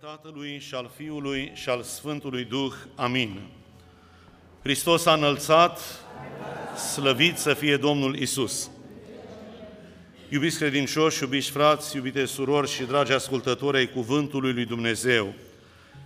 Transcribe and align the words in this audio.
Tatălui 0.00 0.58
și 0.58 0.74
al 0.74 0.90
Fiului 0.96 1.52
și 1.54 1.68
al 1.68 1.82
Sfântului 1.82 2.44
Duh. 2.44 2.72
Amin. 2.94 3.40
Hristos 4.62 5.06
a 5.06 5.12
înălțat, 5.12 5.80
slăvit 6.94 7.38
să 7.38 7.54
fie 7.54 7.76
Domnul 7.76 8.16
Isus. 8.16 8.70
Iubiți 10.28 10.58
credincioși, 10.58 11.22
iubiți 11.22 11.50
frați, 11.50 11.96
iubite 11.96 12.24
surori 12.24 12.70
și 12.70 12.82
dragi 12.82 13.12
ascultători 13.12 13.76
ai 13.76 13.88
Cuvântului 13.88 14.52
lui 14.52 14.64
Dumnezeu, 14.64 15.34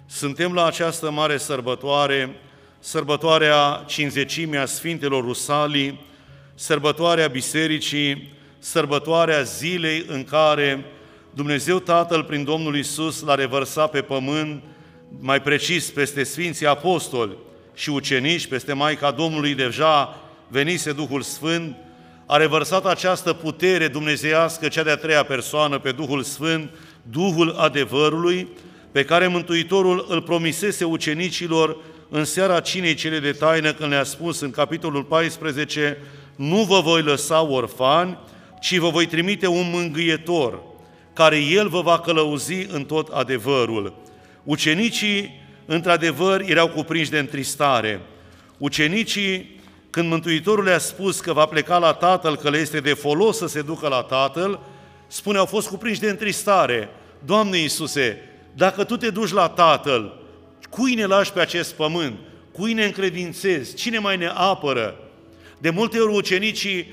suntem 0.06 0.54
la 0.54 0.66
această 0.66 1.10
mare 1.10 1.36
sărbătoare, 1.36 2.36
sărbătoarea 2.78 3.84
cinzecimii 3.86 4.58
a 4.58 4.66
Sfintelor 4.66 5.24
Rusalii, 5.24 6.00
sărbătoarea 6.54 7.28
Bisericii, 7.28 8.32
sărbătoarea 8.58 9.42
zilei 9.42 10.04
în 10.08 10.24
care 10.24 10.84
Dumnezeu 11.34 11.78
Tatăl, 11.78 12.24
prin 12.24 12.44
Domnul 12.44 12.76
Isus, 12.76 13.22
l-a 13.22 13.34
revărsat 13.34 13.90
pe 13.90 14.00
pământ, 14.00 14.62
mai 15.20 15.42
precis 15.42 15.90
peste 15.90 16.22
Sfinții 16.22 16.66
Apostoli 16.66 17.36
și 17.74 17.90
ucenici, 17.90 18.46
peste 18.46 18.72
Maica 18.72 19.10
Domnului 19.10 19.54
deja 19.54 20.20
venise 20.48 20.92
Duhul 20.92 21.22
Sfânt, 21.22 21.76
a 22.26 22.36
revărsat 22.36 22.86
această 22.86 23.32
putere 23.32 23.88
dumnezeiască, 23.88 24.68
cea 24.68 24.82
de-a 24.82 24.96
treia 24.96 25.22
persoană, 25.22 25.78
pe 25.78 25.92
Duhul 25.92 26.22
Sfânt, 26.22 26.70
Duhul 27.02 27.50
adevărului, 27.50 28.48
pe 28.92 29.04
care 29.04 29.26
Mântuitorul 29.26 30.06
îl 30.08 30.22
promisese 30.22 30.84
ucenicilor 30.84 31.76
în 32.08 32.24
seara 32.24 32.60
cinei 32.60 32.94
cele 32.94 33.18
de 33.18 33.32
taină, 33.32 33.72
când 33.72 33.90
le-a 33.90 34.04
spus 34.04 34.40
în 34.40 34.50
capitolul 34.50 35.02
14, 35.02 35.98
nu 36.36 36.62
vă 36.62 36.80
voi 36.80 37.02
lăsa 37.02 37.42
orfani, 37.42 38.18
ci 38.60 38.76
vă 38.76 38.88
voi 38.88 39.06
trimite 39.06 39.46
un 39.46 39.70
mângâietor, 39.72 40.62
care 41.12 41.38
El 41.38 41.68
vă 41.68 41.80
va 41.80 42.00
călăuzi 42.00 42.66
în 42.68 42.84
tot 42.84 43.08
adevărul. 43.08 43.94
Ucenicii, 44.44 45.40
într-adevăr, 45.66 46.40
erau 46.46 46.68
cuprinși 46.68 47.10
de 47.10 47.18
întristare. 47.18 48.00
Ucenicii, 48.58 49.60
când 49.90 50.08
Mântuitorul 50.08 50.64
le-a 50.64 50.78
spus 50.78 51.20
că 51.20 51.32
va 51.32 51.46
pleca 51.46 51.78
la 51.78 51.92
Tatăl, 51.92 52.36
că 52.36 52.50
le 52.50 52.58
este 52.58 52.80
de 52.80 52.92
folos 52.92 53.36
să 53.36 53.46
se 53.46 53.62
ducă 53.62 53.88
la 53.88 54.02
Tatăl, 54.02 54.60
spune, 55.06 55.38
au 55.38 55.46
fost 55.46 55.68
cuprinși 55.68 56.00
de 56.00 56.08
întristare. 56.08 56.88
Doamne 57.24 57.58
Iisuse, 57.58 58.18
dacă 58.54 58.84
Tu 58.84 58.96
te 58.96 59.10
duci 59.10 59.32
la 59.32 59.48
Tatăl, 59.48 60.20
cui 60.70 60.94
ne 60.94 61.04
lași 61.04 61.32
pe 61.32 61.40
acest 61.40 61.74
pământ? 61.74 62.18
Cui 62.52 62.72
ne 62.72 62.84
încredințezi? 62.84 63.74
Cine 63.74 63.98
mai 63.98 64.16
ne 64.16 64.30
apără? 64.34 64.96
De 65.58 65.70
multe 65.70 65.98
ori 65.98 66.14
ucenicii 66.14 66.92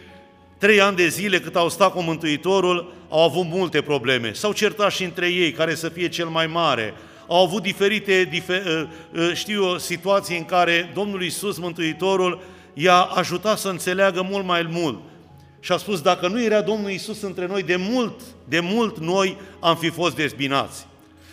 Trei 0.59 0.81
ani 0.81 0.95
de 0.95 1.07
zile 1.07 1.39
cât 1.39 1.55
au 1.55 1.69
stat 1.69 1.91
cu 1.91 2.02
Mântuitorul, 2.02 2.93
au 3.09 3.23
avut 3.23 3.45
multe 3.45 3.81
probleme. 3.81 4.33
S-au 4.33 4.52
certat 4.52 4.91
și 4.91 5.03
între 5.03 5.27
ei, 5.27 5.52
care 5.52 5.75
să 5.75 5.89
fie 5.89 6.07
cel 6.07 6.27
mai 6.27 6.47
mare. 6.47 6.93
Au 7.27 7.43
avut 7.43 7.61
diferite, 7.61 8.27
difer, 8.29 8.65
ă, 8.65 8.87
ă, 9.17 9.33
știu 9.33 9.63
eu, 9.63 9.77
situații 9.77 10.37
în 10.37 10.45
care 10.45 10.91
Domnul 10.93 11.23
Iisus, 11.23 11.57
Mântuitorul, 11.57 12.41
i-a 12.73 13.02
ajutat 13.02 13.57
să 13.57 13.69
înțeleagă 13.69 14.27
mult 14.30 14.45
mai 14.45 14.67
mult. 14.71 14.99
Și 15.59 15.71
a 15.71 15.77
spus, 15.77 16.02
dacă 16.02 16.27
nu 16.27 16.43
era 16.43 16.61
Domnul 16.61 16.89
Iisus 16.89 17.21
între 17.21 17.47
noi, 17.47 17.63
de 17.63 17.75
mult, 17.75 18.21
de 18.47 18.59
mult 18.59 18.97
noi 18.97 19.37
am 19.59 19.75
fi 19.75 19.89
fost 19.89 20.15
dezbinați. 20.15 20.87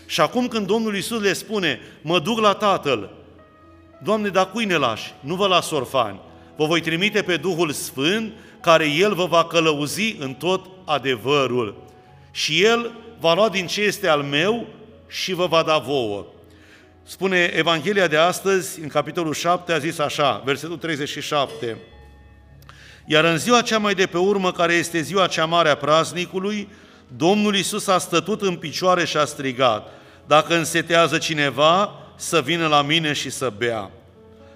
Și 0.06 0.20
acum 0.20 0.48
când 0.48 0.66
Domnul 0.66 0.94
Iisus 0.94 1.22
le 1.22 1.32
spune, 1.32 1.80
mă 2.02 2.18
duc 2.18 2.38
la 2.38 2.52
Tatăl, 2.52 3.10
Doamne, 4.02 4.28
dar 4.28 4.50
cui 4.50 4.64
ne 4.64 4.76
lași? 4.76 5.14
Nu 5.20 5.34
vă 5.34 5.46
las 5.46 5.70
orfani. 5.70 6.20
Vă 6.56 6.66
voi 6.66 6.80
trimite 6.80 7.22
pe 7.22 7.36
Duhul 7.36 7.70
Sfânt 7.70 8.32
care 8.66 8.88
El 8.88 9.14
vă 9.14 9.26
va 9.26 9.44
călăuzi 9.44 10.16
în 10.18 10.34
tot 10.34 10.66
adevărul. 10.84 11.82
Și 12.30 12.64
El 12.64 12.92
va 13.20 13.34
lua 13.34 13.48
din 13.48 13.66
ce 13.66 13.82
este 13.82 14.08
al 14.08 14.22
meu 14.22 14.66
și 15.08 15.32
vă 15.32 15.46
va 15.46 15.62
da 15.62 15.78
vouă. 15.78 16.26
Spune 17.02 17.52
Evanghelia 17.54 18.06
de 18.06 18.16
astăzi, 18.16 18.80
în 18.80 18.88
capitolul 18.88 19.32
7, 19.32 19.72
a 19.72 19.78
zis 19.78 19.98
așa, 19.98 20.42
versetul 20.44 20.76
37. 20.76 21.76
Iar 23.04 23.24
în 23.24 23.38
ziua 23.38 23.62
cea 23.62 23.78
mai 23.78 23.94
de 23.94 24.06
pe 24.06 24.18
urmă, 24.18 24.52
care 24.52 24.72
este 24.72 25.00
ziua 25.00 25.26
cea 25.26 25.44
mare 25.44 25.68
a 25.68 25.76
praznicului, 25.76 26.68
Domnul 27.16 27.56
Isus 27.56 27.86
a 27.86 27.98
stătut 27.98 28.42
în 28.42 28.56
picioare 28.56 29.04
și 29.04 29.16
a 29.16 29.24
strigat, 29.24 29.88
dacă 30.26 30.56
însetează 30.56 31.18
cineva, 31.18 31.92
să 32.16 32.40
vină 32.40 32.66
la 32.66 32.82
mine 32.82 33.12
și 33.12 33.30
să 33.30 33.52
bea. 33.56 33.90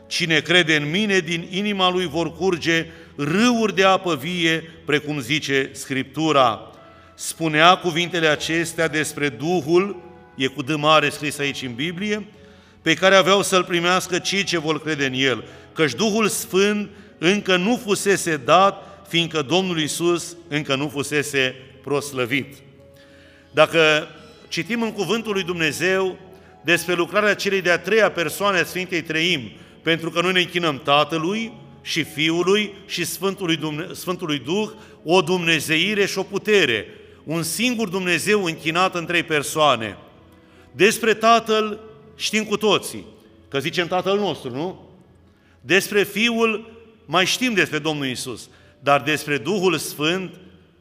Cine 0.07 0.41
crede 0.41 0.77
în 0.77 0.91
mine, 0.91 1.19
din 1.19 1.49
inima 1.51 1.91
lui 1.91 2.07
vor 2.07 2.33
curge 2.33 2.87
râuri 3.25 3.75
de 3.75 3.85
apă 3.85 4.17
vie, 4.17 4.71
precum 4.85 5.21
zice 5.21 5.71
Scriptura. 5.73 6.61
Spunea 7.15 7.77
cuvintele 7.77 8.27
acestea 8.27 8.89
despre 8.89 9.29
Duhul, 9.29 10.03
e 10.37 10.47
cu 10.47 10.63
D 10.63 10.75
mare 10.75 11.09
scris 11.09 11.39
aici 11.39 11.63
în 11.63 11.75
Biblie, 11.75 12.27
pe 12.83 12.95
care 12.95 13.15
aveau 13.15 13.43
să-L 13.43 13.65
primească 13.65 14.19
cei 14.19 14.43
ce 14.43 14.59
vor 14.59 14.83
crede 14.83 15.07
în 15.07 15.13
El, 15.15 15.45
căci 15.73 15.93
Duhul 15.93 16.29
Sfânt 16.29 16.91
încă 17.19 17.57
nu 17.57 17.81
fusese 17.85 18.37
dat, 18.37 19.05
fiindcă 19.09 19.43
Domnul 19.43 19.81
Isus 19.81 20.37
încă 20.49 20.75
nu 20.75 20.89
fusese 20.89 21.55
proslăvit. 21.83 22.55
Dacă 23.51 24.09
citim 24.49 24.83
în 24.83 24.93
Cuvântul 24.93 25.33
lui 25.33 25.43
Dumnezeu 25.43 26.19
despre 26.65 26.95
lucrarea 26.95 27.35
celei 27.35 27.63
de-a 27.63 27.79
treia 27.79 28.11
persoane 28.11 28.59
a 28.59 28.65
Sfintei 28.65 29.03
Treim, 29.03 29.51
pentru 29.83 30.11
că 30.11 30.21
noi 30.21 30.33
ne 30.33 30.41
închinăm 30.41 30.81
Tatălui 30.85 31.53
și 31.83 32.05
Fiului 32.05 32.75
și 32.87 33.05
Sfântului, 33.05 33.57
Dumne- 33.57 33.89
Sfântului 33.93 34.39
Duh, 34.39 34.71
o 35.05 35.23
dumnezeire 35.23 36.07
și 36.07 36.19
o 36.19 36.23
putere, 36.23 36.87
un 37.25 37.43
singur 37.43 37.89
Dumnezeu 37.89 38.45
închinat 38.45 38.95
în 38.95 39.07
trei 39.07 39.23
persoane. 39.23 39.99
Despre 40.73 41.15
Tatăl 41.15 41.81
știm 42.17 42.45
cu 42.45 42.57
toții, 42.57 43.07
că 43.49 43.59
zicem 43.59 43.87
Tatăl 43.87 44.19
nostru, 44.19 44.51
nu? 44.51 44.89
Despre 45.61 46.03
Fiul 46.03 46.79
mai 47.07 47.27
știm 47.27 47.55
despre 47.55 47.79
Domnul 47.79 48.07
Isus, 48.07 48.49
dar 48.81 49.03
despre 49.03 49.39
Duhul 49.39 49.79
Sfânt 49.79 50.35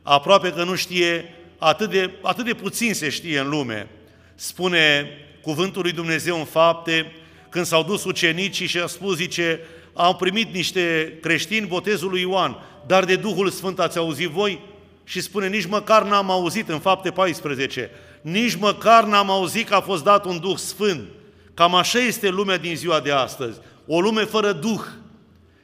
aproape 0.03 0.51
că 0.51 0.63
nu 0.63 0.75
știe, 0.75 1.33
atât 1.57 1.89
de, 1.89 2.11
atât 2.21 2.45
de 2.45 2.53
puțin 2.53 2.93
se 2.93 3.09
știe 3.09 3.39
în 3.39 3.49
lume. 3.49 3.89
Spune 4.35 5.07
cuvântul 5.41 5.81
lui 5.81 5.91
Dumnezeu 5.91 6.37
în 6.37 6.45
fapte, 6.45 7.11
când 7.49 7.65
s-au 7.65 7.83
dus 7.83 8.03
ucenicii 8.03 8.67
și 8.67 8.79
a 8.79 8.85
spus, 8.85 9.15
zice, 9.15 9.59
am 10.01 10.15
primit 10.15 10.53
niște 10.53 11.17
creștini 11.21 11.67
botezul 11.67 12.09
lui 12.09 12.21
Ioan, 12.21 12.57
dar 12.87 13.05
de 13.05 13.15
Duhul 13.15 13.49
Sfânt 13.49 13.79
ați 13.79 13.97
auzit 13.97 14.29
voi? 14.29 14.61
Și 15.03 15.21
spune, 15.21 15.47
nici 15.47 15.65
măcar 15.65 16.03
n-am 16.03 16.31
auzit 16.31 16.69
în 16.69 16.79
fapte 16.79 17.11
14, 17.11 17.91
nici 18.21 18.55
măcar 18.55 19.03
n-am 19.03 19.29
auzit 19.29 19.67
că 19.67 19.75
a 19.75 19.81
fost 19.81 20.03
dat 20.03 20.25
un 20.25 20.39
Duh 20.39 20.57
Sfânt. 20.57 21.07
Cam 21.53 21.75
așa 21.75 21.99
este 21.99 22.29
lumea 22.29 22.57
din 22.57 22.75
ziua 22.75 22.99
de 22.99 23.11
astăzi, 23.11 23.59
o 23.87 24.01
lume 24.01 24.23
fără 24.23 24.51
Duh. 24.51 24.81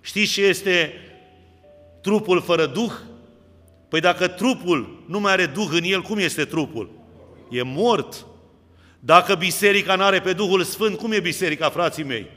Știți 0.01 0.31
ce 0.31 0.41
este 0.45 0.93
trupul 2.01 2.41
fără 2.41 2.65
Duh? 2.65 2.91
Păi 3.89 3.99
dacă 3.99 4.27
trupul 4.27 5.03
nu 5.07 5.19
mai 5.19 5.31
are 5.31 5.45
Duh 5.45 5.67
în 5.71 5.83
el, 5.83 6.01
cum 6.01 6.17
este 6.17 6.45
trupul? 6.45 6.89
E 7.49 7.61
mort. 7.63 8.25
Dacă 8.99 9.35
biserica 9.35 9.95
nu 9.95 10.03
are 10.03 10.19
pe 10.21 10.33
Duhul 10.33 10.63
Sfânt, 10.63 10.97
cum 10.97 11.11
e 11.11 11.19
biserica, 11.19 11.69
frații 11.69 12.03
mei? 12.03 12.27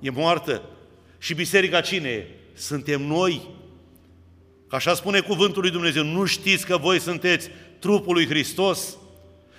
E 0.00 0.10
moartă. 0.10 0.62
Și 1.22 1.34
biserica 1.34 1.80
cine 1.80 2.08
e? 2.08 2.26
Suntem 2.54 3.02
noi. 3.02 3.48
Ca 4.68 4.76
așa 4.76 4.94
spune 4.94 5.20
cuvântul 5.20 5.62
lui 5.62 5.70
Dumnezeu, 5.70 6.04
nu 6.04 6.24
știți 6.24 6.66
că 6.66 6.76
voi 6.76 7.00
sunteți 7.00 7.50
trupul 7.78 8.14
lui 8.14 8.26
Hristos? 8.26 8.96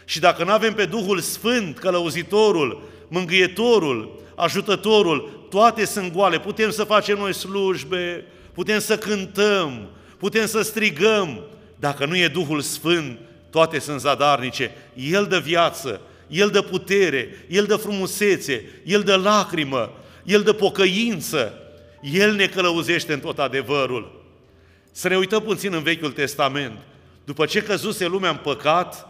Și 0.05 0.19
dacă 0.19 0.44
nu 0.44 0.51
avem 0.51 0.73
pe 0.73 0.85
Duhul 0.85 1.19
Sfânt, 1.19 1.77
călăuzitorul, 1.77 2.89
mângâietorul, 3.07 4.21
ajutătorul, 4.35 5.47
toate 5.50 5.85
sunt 5.85 6.13
goale. 6.13 6.39
Putem 6.39 6.71
să 6.71 6.83
facem 6.83 7.17
noi 7.17 7.33
slujbe, 7.33 8.25
putem 8.53 8.79
să 8.79 8.97
cântăm, 8.97 9.89
putem 10.17 10.45
să 10.45 10.61
strigăm. 10.61 11.44
Dacă 11.79 12.05
nu 12.05 12.17
e 12.17 12.27
Duhul 12.27 12.61
Sfânt, 12.61 13.19
toate 13.50 13.79
sunt 13.79 14.00
zadarnice. 14.00 14.71
El 14.95 15.25
dă 15.25 15.39
viață, 15.39 16.01
El 16.27 16.50
dă 16.50 16.61
putere, 16.61 17.45
El 17.50 17.65
dă 17.65 17.75
frumusețe, 17.75 18.65
El 18.86 19.01
dă 19.01 19.15
lacrimă, 19.15 19.94
El 20.23 20.41
dă 20.41 20.53
pocăință, 20.53 21.53
El 22.01 22.33
ne 22.33 22.45
călăuzește 22.45 23.13
în 23.13 23.19
tot 23.19 23.39
adevărul. 23.39 24.25
Să 24.91 25.07
ne 25.07 25.18
uităm 25.18 25.41
puțin 25.41 25.73
în 25.73 25.83
Vechiul 25.83 26.12
Testament. 26.12 26.79
După 27.25 27.45
ce 27.45 27.63
căzuse 27.63 28.06
lumea 28.06 28.29
în 28.29 28.35
păcat, 28.35 29.07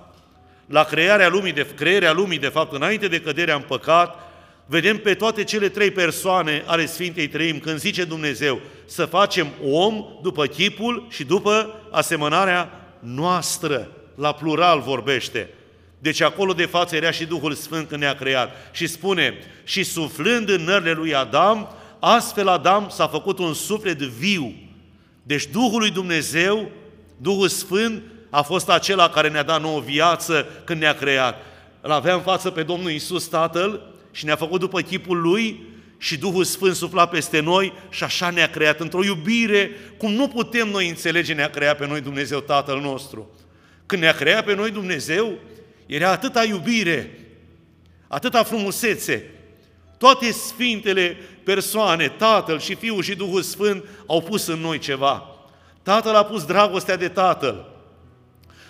la 0.65 0.83
crearea 0.83 1.29
lumii, 1.29 1.53
de, 1.53 1.67
crearea 1.75 2.11
lumii, 2.11 2.39
de 2.39 2.47
fapt, 2.47 2.73
înainte 2.73 3.07
de 3.07 3.21
căderea 3.21 3.55
în 3.55 3.61
păcat, 3.61 4.31
vedem 4.65 4.97
pe 4.97 5.13
toate 5.13 5.43
cele 5.43 5.69
trei 5.69 5.91
persoane 5.91 6.63
ale 6.65 6.85
Sfintei 6.85 7.27
Trăim, 7.27 7.59
când 7.59 7.79
zice 7.79 8.03
Dumnezeu 8.03 8.61
să 8.85 9.05
facem 9.05 9.47
om 9.63 10.05
după 10.21 10.45
chipul 10.45 11.07
și 11.09 11.23
după 11.23 11.81
asemănarea 11.91 12.91
noastră. 12.99 13.91
La 14.15 14.33
plural 14.33 14.79
vorbește. 14.79 15.49
Deci 16.01 16.21
acolo 16.21 16.53
de 16.53 16.65
față 16.65 16.95
era 16.95 17.11
și 17.11 17.25
Duhul 17.25 17.53
Sfânt 17.53 17.87
când 17.87 18.01
ne-a 18.01 18.15
creat. 18.15 18.55
Și 18.71 18.87
spune, 18.87 19.33
și 19.63 19.83
suflând 19.83 20.49
în 20.49 20.63
nările 20.63 20.91
lui 20.91 21.15
Adam, 21.15 21.75
astfel 21.99 22.47
Adam 22.47 22.89
s-a 22.89 23.07
făcut 23.07 23.39
un 23.39 23.53
suflet 23.53 23.97
viu. 23.97 24.53
Deci 25.23 25.45
Duhul 25.45 25.79
lui 25.79 25.91
Dumnezeu, 25.91 26.71
Duhul 27.17 27.47
Sfânt, 27.47 28.03
a 28.29 28.41
fost 28.41 28.69
acela 28.69 29.09
care 29.09 29.29
ne-a 29.29 29.43
dat 29.43 29.61
nouă 29.61 29.79
viață 29.79 30.47
când 30.63 30.79
ne-a 30.81 30.93
creat. 30.93 31.45
îl 31.81 31.91
avea 31.91 32.13
în 32.13 32.21
față 32.21 32.49
pe 32.49 32.63
Domnul 32.63 32.91
Isus 32.91 33.27
Tatăl 33.27 33.93
și 34.11 34.25
ne-a 34.25 34.35
făcut 34.35 34.59
după 34.59 34.81
chipul 34.81 35.21
Lui 35.21 35.63
și 35.97 36.17
Duhul 36.17 36.43
Sfânt 36.43 36.75
sufla 36.75 37.05
peste 37.05 37.39
noi 37.39 37.73
și 37.89 38.03
așa 38.03 38.29
ne-a 38.29 38.49
creat 38.49 38.79
într-o 38.79 39.03
iubire 39.03 39.71
cum 39.97 40.11
nu 40.13 40.27
putem 40.27 40.69
noi 40.69 40.89
înțelege 40.89 41.33
ne-a 41.33 41.49
creat 41.49 41.77
pe 41.77 41.87
noi 41.87 42.01
Dumnezeu 42.01 42.39
Tatăl 42.39 42.79
nostru. 42.79 43.29
Când 43.85 44.01
ne-a 44.01 44.13
creat 44.13 44.45
pe 44.45 44.55
noi 44.55 44.71
Dumnezeu, 44.71 45.37
era 45.91 46.11
atâta 46.11 46.43
iubire, 46.43 47.19
atâta 48.07 48.43
frumusețe. 48.43 49.29
Toate 49.97 50.31
sfintele 50.31 51.17
persoane, 51.43 52.07
Tatăl 52.07 52.59
și 52.59 52.75
Fiul 52.75 53.03
și 53.03 53.15
Duhul 53.15 53.41
Sfânt, 53.41 53.83
au 54.05 54.21
pus 54.21 54.47
în 54.47 54.59
noi 54.59 54.79
ceva. 54.79 55.27
Tatăl 55.83 56.15
a 56.15 56.23
pus 56.23 56.45
dragostea 56.45 56.95
de 56.95 57.07
Tatăl. 57.07 57.65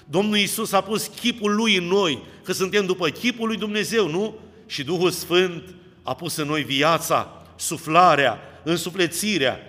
Domnul 0.05 0.37
Isus 0.37 0.71
a 0.71 0.81
pus 0.81 1.11
chipul 1.19 1.55
Lui 1.55 1.75
în 1.75 1.83
noi, 1.83 2.23
că 2.43 2.51
suntem 2.51 2.85
după 2.85 3.09
chipul 3.09 3.47
Lui 3.47 3.57
Dumnezeu, 3.57 4.09
nu? 4.09 4.39
Și 4.65 4.83
Duhul 4.83 5.11
Sfânt 5.11 5.63
a 6.03 6.13
pus 6.13 6.35
în 6.35 6.47
noi 6.47 6.63
viața, 6.63 7.43
suflarea, 7.55 8.39
însuflețirea. 8.63 9.59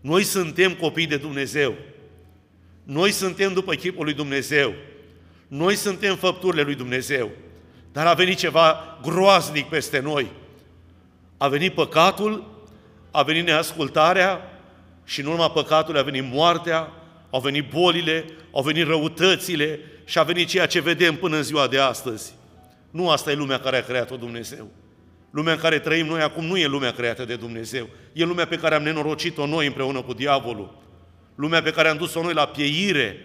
Noi 0.00 0.22
suntem 0.22 0.74
copii 0.74 1.06
de 1.06 1.16
Dumnezeu. 1.16 1.74
Noi 2.82 3.10
suntem 3.10 3.52
după 3.52 3.74
chipul 3.74 4.04
lui 4.04 4.14
Dumnezeu. 4.14 4.74
Noi 5.48 5.74
suntem 5.74 6.16
făpturile 6.16 6.62
lui 6.62 6.74
Dumnezeu. 6.74 7.30
Dar 7.92 8.06
a 8.06 8.14
venit 8.14 8.38
ceva 8.38 8.98
groaznic 9.02 9.66
peste 9.66 10.00
noi. 10.00 10.30
A 11.36 11.48
venit 11.48 11.74
păcatul, 11.74 12.62
a 13.10 13.22
venit 13.22 13.46
neascultarea 13.46 14.60
și 15.04 15.20
în 15.20 15.26
urma 15.26 15.50
păcatului 15.50 16.00
a 16.00 16.02
venit 16.02 16.32
moartea, 16.32 16.92
au 17.30 17.40
venit 17.40 17.70
bolile, 17.70 18.24
au 18.52 18.62
venit 18.62 18.86
răutățile 18.86 19.80
și 20.04 20.18
a 20.18 20.22
venit 20.22 20.48
ceea 20.48 20.66
ce 20.66 20.80
vedem 20.80 21.16
până 21.16 21.36
în 21.36 21.42
ziua 21.42 21.66
de 21.66 21.78
astăzi. 21.78 22.34
Nu 22.90 23.10
asta 23.10 23.30
e 23.30 23.34
lumea 23.34 23.60
care 23.60 23.76
a 23.76 23.84
creat-o 23.84 24.16
Dumnezeu. 24.16 24.68
Lumea 25.30 25.52
în 25.52 25.58
care 25.58 25.78
trăim 25.78 26.06
noi 26.06 26.20
acum 26.20 26.44
nu 26.44 26.56
e 26.56 26.66
lumea 26.66 26.92
creată 26.92 27.24
de 27.24 27.36
Dumnezeu. 27.36 27.88
E 28.12 28.24
lumea 28.24 28.46
pe 28.46 28.56
care 28.56 28.74
am 28.74 28.82
nenorocit-o 28.82 29.46
noi 29.46 29.66
împreună 29.66 30.02
cu 30.02 30.12
diavolul. 30.12 30.78
Lumea 31.34 31.62
pe 31.62 31.70
care 31.70 31.88
am 31.88 31.96
dus-o 31.96 32.22
noi 32.22 32.32
la 32.32 32.46
pieire. 32.46 33.24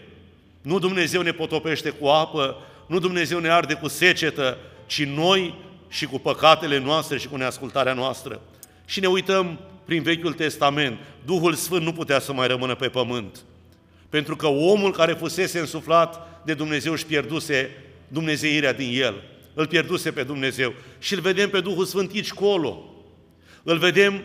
Nu 0.63 0.79
Dumnezeu 0.79 1.21
ne 1.21 1.31
potopește 1.31 1.89
cu 1.89 2.07
apă, 2.07 2.57
nu 2.87 2.99
Dumnezeu 2.99 3.39
ne 3.39 3.49
arde 3.49 3.73
cu 3.73 3.87
secetă, 3.87 4.57
ci 4.85 5.03
noi 5.03 5.55
și 5.89 6.05
cu 6.05 6.19
păcatele 6.19 6.79
noastre 6.79 7.17
și 7.17 7.27
cu 7.27 7.35
neascultarea 7.35 7.93
noastră. 7.93 8.41
Și 8.85 8.99
ne 8.99 9.07
uităm 9.07 9.59
prin 9.85 10.01
Vechiul 10.01 10.33
Testament. 10.33 10.97
Duhul 11.25 11.53
Sfânt 11.53 11.83
nu 11.83 11.91
putea 11.91 12.19
să 12.19 12.33
mai 12.33 12.47
rămână 12.47 12.75
pe 12.75 12.87
pământ. 12.87 13.39
Pentru 14.09 14.35
că 14.35 14.47
omul 14.47 14.91
care 14.91 15.13
fusese 15.13 15.59
însuflat 15.59 16.41
de 16.45 16.53
Dumnezeu 16.53 16.91
își 16.91 17.05
pierduse 17.05 17.69
dumnezeirea 18.07 18.73
din 18.73 19.01
el 19.01 19.23
îl 19.53 19.67
pierduse 19.67 20.11
pe 20.11 20.23
Dumnezeu. 20.23 20.73
Și 20.99 21.13
îl 21.13 21.19
vedem 21.19 21.49
pe 21.49 21.59
Duhul 21.59 21.85
Sfânt 21.85 22.11
aici 22.13 22.31
colo. 22.31 22.93
Îl 23.63 23.77
vedem 23.77 24.23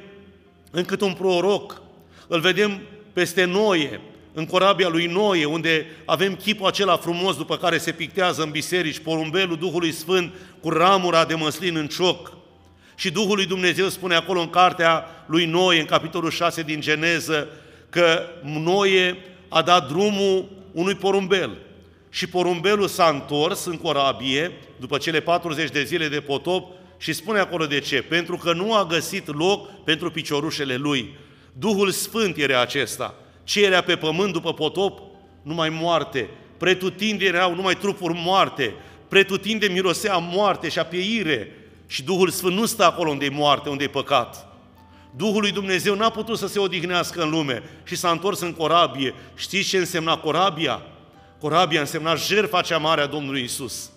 încât 0.71 1.01
un 1.01 1.13
proroc, 1.13 1.83
îl 2.27 2.41
vedem 2.41 2.81
peste 3.13 3.45
Noie, 3.45 4.01
în 4.39 4.47
corabia 4.47 4.89
lui 4.89 5.07
Noie, 5.07 5.45
unde 5.45 5.87
avem 6.05 6.35
chipul 6.35 6.67
acela 6.67 6.97
frumos 6.97 7.37
după 7.37 7.57
care 7.57 7.79
se 7.79 7.93
pictează 7.93 8.43
în 8.43 8.51
biserici, 8.51 8.99
porumbelul 8.99 9.57
Duhului 9.57 9.93
Sfânt 9.93 10.33
cu 10.61 10.71
ramura 10.71 11.25
de 11.25 11.35
măslin 11.35 11.77
în 11.77 11.87
cioc. 11.87 12.33
Și 12.95 13.11
Duhul 13.11 13.37
lui 13.37 13.47
Dumnezeu 13.47 13.89
spune 13.89 14.15
acolo 14.15 14.41
în 14.41 14.51
cartea 14.51 15.05
lui 15.27 15.45
Noie, 15.45 15.81
în 15.81 15.87
capitolul 15.87 16.31
6 16.31 16.63
din 16.63 16.81
Geneză, 16.81 17.49
că 17.91 18.23
Noie 18.43 19.17
a 19.49 19.63
dat 19.63 19.89
drumul 19.89 20.49
unui 20.73 20.95
porumbel. 20.95 21.59
Și 22.11 22.27
porumbelul 22.27 22.89
s-a 22.89 23.09
întors 23.09 23.65
în 23.65 23.77
corabie 23.77 24.53
după 24.81 24.99
cele 24.99 25.21
40 25.21 25.71
de 25.71 25.83
zile 25.85 26.09
de 26.09 26.21
potop 26.21 26.73
și 26.99 27.13
spune 27.13 27.39
acolo 27.39 27.67
de 27.67 27.79
ce. 27.79 28.03
Pentru 28.03 28.37
că 28.37 28.53
nu 28.53 28.75
a 28.75 28.87
găsit 28.87 29.37
loc 29.39 29.85
pentru 29.85 30.11
piciorușele 30.11 30.77
lui. 30.77 31.17
Duhul 31.53 31.91
Sfânt 31.91 32.37
era 32.37 32.61
acesta. 32.61 33.15
Ce 33.49 33.65
era 33.65 33.81
pe 33.81 33.97
pământ 33.97 34.33
după 34.33 34.55
potop? 34.55 35.01
Numai 35.43 35.69
moarte. 35.69 36.31
Pretutinde 36.57 37.25
erau 37.25 37.55
numai 37.55 37.75
trupuri 37.75 38.21
moarte. 38.25 38.75
Pretutinde 39.09 39.67
mirosea 39.67 40.17
moarte 40.17 40.69
și 40.69 40.79
apieire. 40.79 41.53
Și 41.87 42.03
Duhul 42.03 42.29
Sfânt 42.29 42.55
nu 42.55 42.67
stă 42.67 42.85
acolo 42.85 43.11
unde 43.11 43.25
e 43.25 43.29
moarte, 43.29 43.69
unde 43.69 43.85
e 43.85 43.89
păcat. 43.89 44.47
Duhul 45.17 45.41
lui 45.41 45.53
Dumnezeu 45.53 45.95
n-a 45.95 46.11
putut 46.11 46.39
să 46.39 46.47
se 46.47 46.59
odihnească 46.59 47.23
în 47.23 47.31
lume 47.31 47.63
și 47.85 47.97
s-a 47.97 48.11
întors 48.11 48.41
în 48.41 48.53
corabie. 48.53 49.15
Știți 49.35 49.69
ce 49.69 49.79
însemna 49.79 50.19
corabia? 50.19 50.83
Corabia 51.41 51.81
însemna 51.81 52.15
jertfa 52.15 52.61
cea 52.61 52.79
mare 52.79 53.01
a 53.01 53.07
Domnului 53.07 53.43
Isus. 53.43 53.91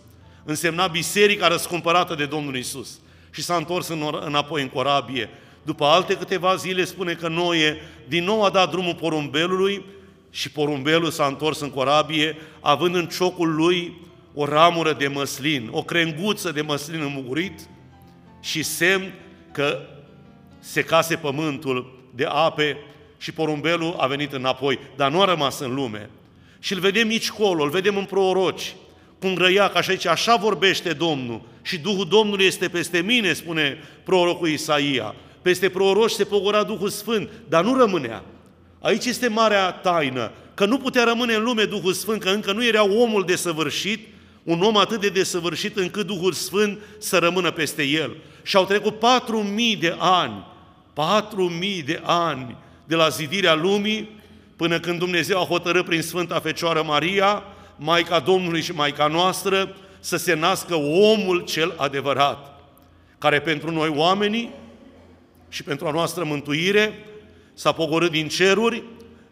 Însemna 0.43 0.87
biserica 0.87 1.47
răscumpărată 1.47 2.15
de 2.15 2.25
Domnul 2.25 2.57
Isus. 2.57 2.99
Și 3.31 3.41
s-a 3.41 3.55
întors 3.55 3.87
în, 3.87 4.19
înapoi 4.25 4.61
în 4.61 4.69
corabie. 4.69 5.29
După 5.63 5.85
alte 5.85 6.17
câteva 6.17 6.55
zile 6.55 6.83
spune 6.83 7.13
că 7.13 7.27
Noe 7.27 7.77
din 8.07 8.23
nou 8.23 8.43
a 8.43 8.49
dat 8.49 8.69
drumul 8.69 8.95
porumbelului 8.95 9.85
și 10.29 10.51
porumbelul 10.51 11.09
s-a 11.09 11.25
întors 11.25 11.59
în 11.59 11.69
corabie, 11.69 12.37
având 12.59 12.95
în 12.95 13.07
ciocul 13.07 13.55
lui 13.55 13.93
o 14.33 14.45
ramură 14.45 14.93
de 14.93 15.07
măslin, 15.07 15.69
o 15.71 15.83
crenguță 15.83 16.51
de 16.51 16.61
măslin 16.61 17.01
înmugurit 17.01 17.59
și 18.41 18.63
semn 18.63 19.13
că 19.51 19.79
secase 20.59 21.15
pământul 21.15 21.99
de 22.15 22.25
ape 22.25 22.77
și 23.17 23.31
porumbelul 23.31 23.95
a 23.97 24.07
venit 24.07 24.33
înapoi, 24.33 24.79
dar 24.95 25.11
nu 25.11 25.21
a 25.21 25.25
rămas 25.25 25.59
în 25.59 25.73
lume. 25.73 26.09
Și 26.59 26.73
îl 26.73 26.79
vedem 26.79 27.07
nici 27.07 27.29
colo, 27.29 27.63
îl 27.63 27.69
vedem 27.69 27.97
în 27.97 28.05
proroci, 28.05 28.75
cum 29.19 29.33
grăia, 29.33 29.69
ca 29.69 29.79
așa 29.79 29.91
zice, 29.91 30.09
așa 30.09 30.35
vorbește 30.35 30.93
Domnul 30.93 31.41
și 31.61 31.77
Duhul 31.77 32.05
Domnului 32.05 32.45
este 32.45 32.69
peste 32.69 33.01
mine, 33.01 33.33
spune 33.33 33.77
prorocul 34.03 34.47
Isaia. 34.47 35.15
Peste 35.41 35.69
proroci 35.69 36.11
se 36.11 36.23
pogora 36.23 36.63
Duhul 36.63 36.89
Sfânt, 36.89 37.29
dar 37.49 37.63
nu 37.63 37.77
rămânea. 37.77 38.23
Aici 38.79 39.05
este 39.05 39.27
marea 39.27 39.71
taină, 39.71 40.31
că 40.53 40.65
nu 40.65 40.77
putea 40.77 41.03
rămâne 41.03 41.33
în 41.33 41.43
lume 41.43 41.63
Duhul 41.63 41.93
Sfânt, 41.93 42.21
că 42.21 42.29
încă 42.29 42.51
nu 42.51 42.65
era 42.65 42.83
omul 42.83 43.25
desăvârșit, 43.25 44.07
un 44.43 44.61
om 44.61 44.77
atât 44.77 45.01
de 45.01 45.09
desăvârșit 45.09 45.77
încât 45.77 46.07
Duhul 46.07 46.31
Sfânt 46.31 46.79
să 46.97 47.17
rămână 47.17 47.51
peste 47.51 47.83
el. 47.83 48.15
Și 48.43 48.55
au 48.55 48.65
trecut 48.65 48.99
patru 48.99 49.37
mii 49.37 49.75
de 49.75 49.95
ani, 49.99 50.45
patru 50.93 51.43
mii 51.43 51.81
de 51.81 52.01
ani 52.03 52.55
de 52.85 52.95
la 52.95 53.09
zidirea 53.09 53.55
lumii 53.55 54.09
până 54.55 54.79
când 54.79 54.99
Dumnezeu 54.99 55.41
a 55.41 55.45
hotărât 55.45 55.85
prin 55.85 56.01
Sfânta 56.01 56.39
Fecioară 56.39 56.83
Maria, 56.85 57.43
Maica 57.75 58.19
Domnului 58.19 58.61
și 58.61 58.71
Maica 58.71 59.07
noastră, 59.07 59.75
să 59.99 60.17
se 60.17 60.33
nască 60.33 60.75
omul 60.75 61.43
cel 61.43 61.73
adevărat, 61.77 62.59
care 63.17 63.39
pentru 63.39 63.71
noi 63.71 63.93
oamenii 63.95 64.51
și 65.51 65.63
pentru 65.63 65.87
a 65.87 65.91
noastră 65.91 66.23
mântuire 66.23 67.05
s-a 67.53 67.71
pogorât 67.71 68.11
din 68.11 68.27
ceruri 68.27 68.83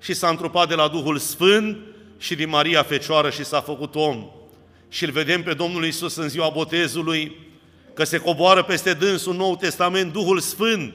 și 0.01 0.13
s-a 0.13 0.29
întrupat 0.29 0.67
de 0.67 0.75
la 0.75 0.87
Duhul 0.87 1.17
Sfânt 1.17 1.77
și 2.17 2.35
din 2.35 2.49
Maria 2.49 2.83
Fecioară 2.83 3.29
și 3.29 3.45
s-a 3.45 3.61
făcut 3.61 3.95
om. 3.95 4.25
Și 4.89 5.03
îl 5.03 5.11
vedem 5.11 5.43
pe 5.43 5.53
Domnul 5.53 5.85
Isus 5.85 6.15
în 6.15 6.29
ziua 6.29 6.49
botezului, 6.49 7.35
că 7.93 8.03
se 8.03 8.17
coboară 8.17 8.63
peste 8.63 8.93
dânsul 8.93 9.35
Nou 9.35 9.55
Testament 9.55 10.13
Duhul 10.13 10.39
Sfânt 10.39 10.93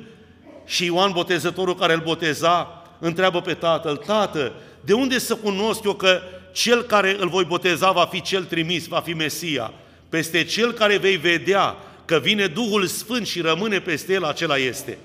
și 0.66 0.84
Ioan 0.84 1.12
Botezătorul 1.12 1.74
care 1.74 1.92
îl 1.92 2.00
boteza, 2.00 2.82
întreabă 2.98 3.40
pe 3.40 3.54
tatăl, 3.54 3.96
tată, 3.96 4.52
de 4.80 4.92
unde 4.92 5.18
să 5.18 5.34
cunosc 5.34 5.84
eu 5.84 5.94
că 5.94 6.20
cel 6.52 6.82
care 6.82 7.16
îl 7.18 7.28
voi 7.28 7.44
boteza 7.44 7.90
va 7.90 8.04
fi 8.04 8.20
cel 8.20 8.44
trimis, 8.44 8.86
va 8.86 9.00
fi 9.00 9.12
Mesia? 9.12 9.72
Peste 10.08 10.44
cel 10.44 10.72
care 10.72 10.96
vei 10.96 11.16
vedea 11.16 11.76
că 12.04 12.18
vine 12.22 12.46
Duhul 12.46 12.86
Sfânt 12.86 13.26
și 13.26 13.40
rămâne 13.40 13.80
peste 13.80 14.12
el, 14.12 14.24
acela 14.24 14.56
este. 14.56 14.98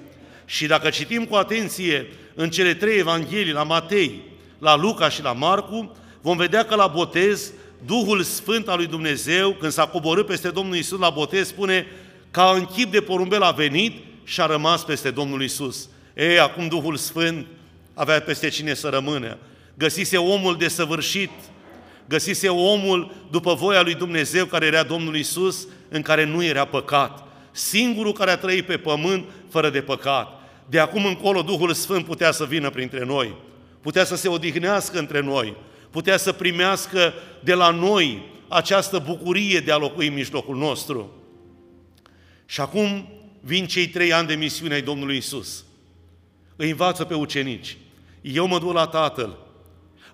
Și 0.50 0.65
dacă 0.65 0.89
citim 0.89 1.25
cu 1.25 1.36
atenție 1.36 2.08
în 2.34 2.50
cele 2.50 2.74
trei 2.74 2.98
evanghelii, 2.98 3.51
la 3.51 3.63
Matei, 3.63 4.22
la 4.60 4.75
Luca 4.75 5.10
și 5.10 5.22
la 5.22 5.34
Marcu, 5.34 5.96
vom 6.22 6.38
vedea 6.38 6.65
că 6.65 6.75
la 6.75 6.88
botez 6.88 7.51
Duhul 7.86 8.24
Sfânt 8.24 8.68
al 8.68 8.77
lui 8.77 8.88
Dumnezeu, 8.88 9.51
când 9.51 9.72
s-a 9.72 9.86
coborât 9.86 10.25
peste 10.25 10.50
Domnul 10.50 10.75
Isus 10.75 11.00
la 11.00 11.10
botez, 11.10 11.48
spune 11.48 11.88
ca 12.32 12.51
în 12.56 12.65
chip 12.65 12.91
de 12.91 13.01
porumbel 13.01 13.41
a 13.41 13.51
venit 13.51 14.03
și 14.24 14.41
a 14.41 14.46
rămas 14.46 14.84
peste 14.84 15.12
Domnul 15.12 15.44
Isus. 15.44 15.89
Ei, 16.15 16.39
acum 16.39 16.68
Duhul 16.68 16.96
Sfânt 16.96 17.46
avea 17.94 18.22
peste 18.22 18.50
cine 18.50 18.74
să 18.74 18.89
rămână. 18.89 19.38
Găsise 19.77 20.18
omul 20.18 20.58
desăvârșit, 20.58 21.32
găsise 22.08 22.48
omul 22.48 23.12
după 23.32 23.53
voia 23.53 23.82
lui 23.82 23.96
Dumnezeu 23.96 24.46
care 24.46 24.65
era 24.65 24.84
Domnul 24.84 25.15
Isus, 25.15 25.68
în 25.89 26.01
care 26.01 26.25
nu 26.25 26.44
era 26.44 26.65
păcat. 26.65 27.27
Singurul 27.51 28.13
care 28.13 28.32
a 28.32 28.38
trăit 28.38 28.65
pe 28.65 28.77
pământ 28.77 29.25
fără 29.50 29.70
de 29.70 29.82
păcat. 29.82 30.38
De 30.70 30.80
acum 30.80 31.06
încolo 31.06 31.42
Duhul 31.42 31.74
Sfânt 31.74 32.06
putea 32.06 32.32
să 32.32 32.46
vină 32.46 32.70
printre 32.70 33.06
noi, 33.06 33.36
putea 33.82 34.04
să 34.04 34.16
se 34.16 34.28
odihnească 34.28 35.00
între 35.00 35.22
noi, 35.22 35.56
putea 35.90 36.18
să 36.18 36.32
primească 36.32 37.14
de 37.44 37.54
la 37.54 37.70
noi 37.70 38.32
această 38.48 39.04
bucurie 39.06 39.60
de 39.60 39.72
a 39.72 39.78
locui 39.78 40.08
în 40.08 40.14
mijlocul 40.14 40.56
nostru. 40.56 41.14
Și 42.46 42.62
acum 42.62 43.10
vin 43.42 43.66
cei 43.66 43.88
trei 43.88 44.14
ani 44.14 44.28
de 44.28 44.36
misiune 44.36 44.74
ai 44.74 44.82
Domnului 44.82 45.18
Isus. 45.18 45.64
Îi 46.56 46.70
învață 46.70 47.04
pe 47.04 47.14
ucenici 47.14 47.78
eu 48.22 48.48
mă 48.48 48.60
duc 48.60 48.74
la 48.74 48.88
Tatăl, 48.88 49.38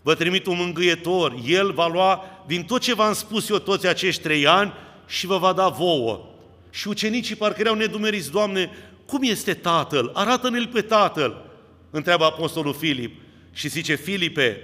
vă 0.02 0.16
trimit 0.16 0.46
un 0.46 0.58
mângâietor, 0.58 1.36
El 1.46 1.72
va 1.72 1.88
lua 1.88 2.24
din 2.48 2.64
tot 2.64 2.82
ce 2.82 2.94
v-am 2.94 3.14
spus 3.14 3.50
eu 3.50 3.58
toți 3.58 3.88
acești 3.88 4.22
trei 4.22 4.48
ani 4.48 4.74
și 5.08 5.26
vă 5.26 5.38
va 5.38 5.54
da 5.54 5.68
vouă. 5.68 6.30
Și 6.70 6.88
ucenicii 6.88 7.36
parcă 7.36 7.62
erau 7.62 7.76
nedumeriți, 7.76 8.32
Doamne, 8.32 8.70
cum 9.06 9.24
este 9.24 9.54
Tatăl? 9.54 10.12
Arată-ne-l 10.14 10.68
pe 10.68 10.82
Tatăl, 10.82 11.46
întreabă 11.90 12.24
Apostolul 12.24 12.74
Filip. 12.74 13.22
Și 13.54 13.68
zice, 13.68 13.96
Filipe, 13.96 14.62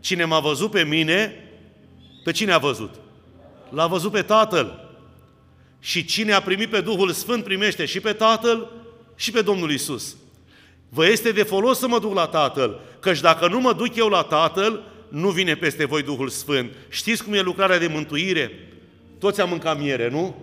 cine 0.00 0.24
m-a 0.24 0.40
văzut 0.40 0.70
pe 0.70 0.84
mine, 0.84 1.44
pe 2.24 2.32
cine 2.32 2.52
a 2.52 2.58
văzut? 2.58 2.94
L-a 3.70 3.86
văzut 3.86 4.12
pe 4.12 4.22
Tatăl. 4.22 4.90
Și 5.80 6.04
cine 6.04 6.32
a 6.32 6.42
primit 6.42 6.68
pe 6.68 6.80
Duhul 6.80 7.10
Sfânt 7.10 7.44
primește 7.44 7.84
și 7.84 8.00
pe 8.00 8.12
Tatăl 8.12 8.70
și 9.16 9.30
pe 9.30 9.42
Domnul 9.42 9.70
Isus. 9.70 10.16
Vă 10.88 11.06
este 11.06 11.32
de 11.32 11.42
folos 11.42 11.78
să 11.78 11.88
mă 11.88 11.98
duc 11.98 12.14
la 12.14 12.26
Tatăl, 12.26 12.80
căci 13.00 13.20
dacă 13.20 13.48
nu 13.48 13.60
mă 13.60 13.72
duc 13.72 13.96
eu 13.96 14.08
la 14.08 14.22
Tatăl, 14.22 14.82
nu 15.08 15.28
vine 15.30 15.54
peste 15.54 15.84
voi 15.84 16.02
Duhul 16.02 16.28
Sfânt. 16.28 16.72
Știți 16.88 17.24
cum 17.24 17.32
e 17.32 17.40
lucrarea 17.40 17.78
de 17.78 17.86
mântuire? 17.86 18.50
Toți 19.18 19.40
am 19.40 19.48
mâncat 19.48 19.78
miere, 19.78 20.10
nu? 20.10 20.36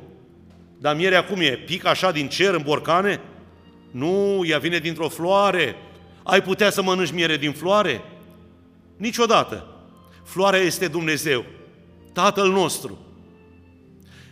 Dar 0.78 0.96
mierea 0.96 1.26
cum 1.26 1.42
e? 1.42 1.50
Pic 1.50 1.86
așa 1.86 2.12
din 2.12 2.28
cer 2.28 2.54
în 2.54 2.62
borcane? 2.64 3.22
Nu, 3.96 4.44
ea 4.46 4.58
vine 4.58 4.78
dintr-o 4.78 5.10
floare. 5.10 5.76
Ai 6.24 6.42
putea 6.42 6.70
să 6.70 6.82
mănânci 6.82 7.12
miere 7.12 7.38
din 7.38 7.52
floare? 7.52 8.04
Niciodată. 8.98 9.68
Floarea 10.24 10.60
este 10.60 10.88
Dumnezeu, 10.88 11.46
Tatăl 12.14 12.52
nostru. 12.52 12.98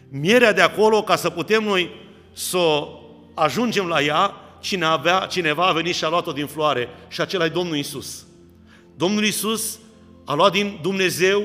Mierea 0.09 0.53
de 0.53 0.61
acolo, 0.61 1.03
ca 1.03 1.15
să 1.15 1.29
putem 1.29 1.63
noi 1.63 1.89
să 2.33 2.87
ajungem 3.33 3.87
la 3.87 4.01
ea, 4.01 4.33
cine 4.59 4.85
avea, 4.85 5.19
cineva 5.19 5.67
a 5.67 5.73
venit 5.73 5.95
și 5.95 6.03
a 6.03 6.09
luat-o 6.09 6.31
din 6.31 6.45
floare 6.45 6.89
și 7.07 7.21
acela 7.21 7.45
e 7.45 7.49
Domnul 7.49 7.77
Isus. 7.77 8.25
Domnul 8.95 9.23
Isus 9.23 9.79
a 10.25 10.33
luat 10.33 10.51
din 10.51 10.79
Dumnezeu, 10.81 11.43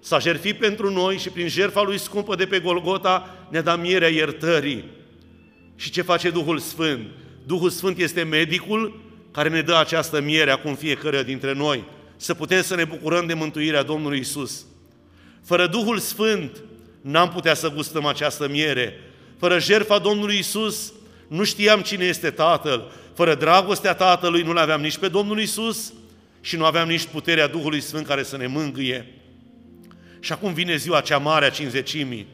s-a 0.00 0.18
jertfit 0.18 0.58
pentru 0.58 0.90
noi 0.90 1.18
și 1.18 1.30
prin 1.30 1.48
jertfa 1.48 1.82
lui 1.82 1.98
scumpă 1.98 2.34
de 2.34 2.46
pe 2.46 2.60
Golgota 2.60 3.46
ne-a 3.50 3.62
dat 3.62 3.80
mierea 3.80 4.08
iertării. 4.08 4.84
Și 5.76 5.90
ce 5.90 6.02
face 6.02 6.30
Duhul 6.30 6.58
Sfânt? 6.58 7.06
Duhul 7.48 7.70
Sfânt 7.70 7.98
este 7.98 8.22
medicul 8.22 9.00
care 9.30 9.48
ne 9.48 9.60
dă 9.60 9.76
această 9.76 10.20
miere 10.20 10.50
acum 10.50 10.74
fiecare 10.74 11.22
dintre 11.22 11.52
noi, 11.52 11.84
să 12.16 12.34
putem 12.34 12.62
să 12.62 12.74
ne 12.74 12.84
bucurăm 12.84 13.26
de 13.26 13.34
mântuirea 13.34 13.82
Domnului 13.82 14.18
Isus. 14.18 14.64
Fără 15.44 15.66
Duhul 15.66 15.98
Sfânt 15.98 16.56
n-am 17.00 17.28
putea 17.28 17.54
să 17.54 17.70
gustăm 17.70 18.06
această 18.06 18.48
miere. 18.48 19.00
Fără 19.38 19.58
jertfa 19.58 19.98
Domnului 19.98 20.38
Isus 20.38 20.92
nu 21.28 21.44
știam 21.44 21.80
cine 21.80 22.04
este 22.04 22.30
Tatăl. 22.30 22.92
Fără 23.14 23.34
dragostea 23.34 23.94
Tatălui 23.94 24.42
nu-L 24.42 24.58
aveam 24.58 24.80
nici 24.80 24.98
pe 24.98 25.08
Domnul 25.08 25.40
Isus 25.40 25.92
și 26.40 26.56
nu 26.56 26.64
aveam 26.64 26.88
nici 26.88 27.06
puterea 27.06 27.46
Duhului 27.46 27.80
Sfânt 27.80 28.06
care 28.06 28.22
să 28.22 28.36
ne 28.36 28.46
mângâie. 28.46 29.14
Și 30.20 30.32
acum 30.32 30.52
vine 30.52 30.76
ziua 30.76 31.00
cea 31.00 31.18
mare 31.18 31.44
a 31.44 31.50
cinzecimii, 31.50 32.26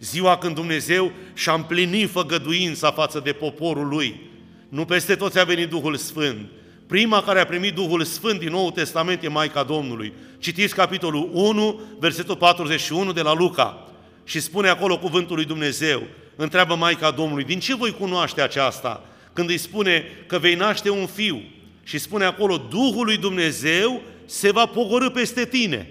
ziua 0.00 0.38
când 0.38 0.54
Dumnezeu 0.54 1.12
și-a 1.34 1.52
împlinit 1.52 2.10
făgăduința 2.10 2.90
față 2.90 3.20
de 3.24 3.32
poporul 3.32 3.88
Lui. 3.88 4.29
Nu 4.70 4.84
peste 4.84 5.14
toți 5.14 5.38
a 5.38 5.44
venit 5.44 5.68
Duhul 5.68 5.96
Sfânt. 5.96 6.48
Prima 6.86 7.22
care 7.22 7.40
a 7.40 7.46
primit 7.46 7.74
Duhul 7.74 8.04
Sfânt 8.04 8.38
din 8.38 8.48
Noul 8.48 8.70
Testament 8.70 9.22
e 9.22 9.28
Maica 9.28 9.62
Domnului. 9.62 10.12
Citiți 10.38 10.74
capitolul 10.74 11.28
1, 11.32 11.80
versetul 11.98 12.36
41 12.36 13.12
de 13.12 13.22
la 13.22 13.34
Luca. 13.34 13.88
Și 14.24 14.40
spune 14.40 14.68
acolo 14.68 14.98
cuvântul 14.98 15.36
lui 15.36 15.44
Dumnezeu. 15.44 16.02
Întreabă 16.36 16.74
Maica 16.74 17.10
Domnului, 17.10 17.44
din 17.44 17.58
ce 17.58 17.76
voi 17.76 17.90
cunoaște 17.90 18.40
aceasta? 18.42 19.04
Când 19.32 19.48
îi 19.48 19.58
spune 19.58 20.04
că 20.26 20.38
vei 20.38 20.54
naște 20.54 20.90
un 20.90 21.06
fiu 21.06 21.42
și 21.82 21.98
spune 21.98 22.24
acolo, 22.24 22.56
Duhul 22.56 23.04
lui 23.04 23.16
Dumnezeu 23.16 24.02
se 24.24 24.50
va 24.50 24.66
pogorâ 24.66 25.10
peste 25.10 25.44
tine. 25.44 25.90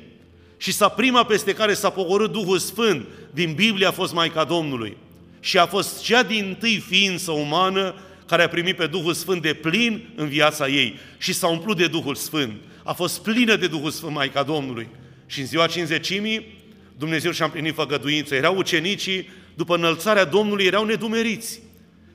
Și 0.58 0.72
sa 0.72 0.88
prima 0.88 1.24
peste 1.24 1.54
care 1.54 1.74
s-a 1.74 1.90
pogorât 1.90 2.32
Duhul 2.32 2.58
Sfânt 2.58 3.06
din 3.32 3.54
Biblie 3.54 3.88
a 3.88 3.92
fost 3.92 4.14
Maica 4.14 4.44
Domnului. 4.44 4.98
Și 5.40 5.58
a 5.58 5.66
fost 5.66 6.02
cea 6.02 6.24
din 6.24 6.56
tâi 6.60 6.84
ființă 6.88 7.32
umană 7.32 7.96
care 8.30 8.44
a 8.44 8.50
primit 8.50 8.76
pe 8.76 8.88
Duhul 8.88 9.14
Sfânt 9.14 9.42
de 9.42 9.54
plin 9.54 10.10
în 10.16 10.28
viața 10.28 10.68
ei 10.68 11.00
și 11.18 11.34
s-a 11.34 11.48
umplut 11.48 11.78
de 11.78 11.88
Duhul 11.88 12.16
Sfânt. 12.16 12.54
A 12.84 12.94
fost 12.94 13.22
plină 13.24 13.56
de 13.56 13.68
Duhul 13.68 13.92
Sfânt 13.92 14.14
Maica 14.14 14.44
Domnului. 14.44 14.88
Și 15.26 15.40
în 15.40 15.46
ziua 15.46 15.68
cinzecimii, 15.68 16.58
Dumnezeu 16.98 17.32
și-a 17.32 17.46
împlinit 17.46 17.74
făgăduință. 17.74 18.36
Erau 18.36 18.58
ucenicii, 18.58 19.30
după 19.56 19.76
înălțarea 19.76 20.26
Domnului, 20.26 20.66
erau 20.66 20.86
nedumeriți. 20.86 21.60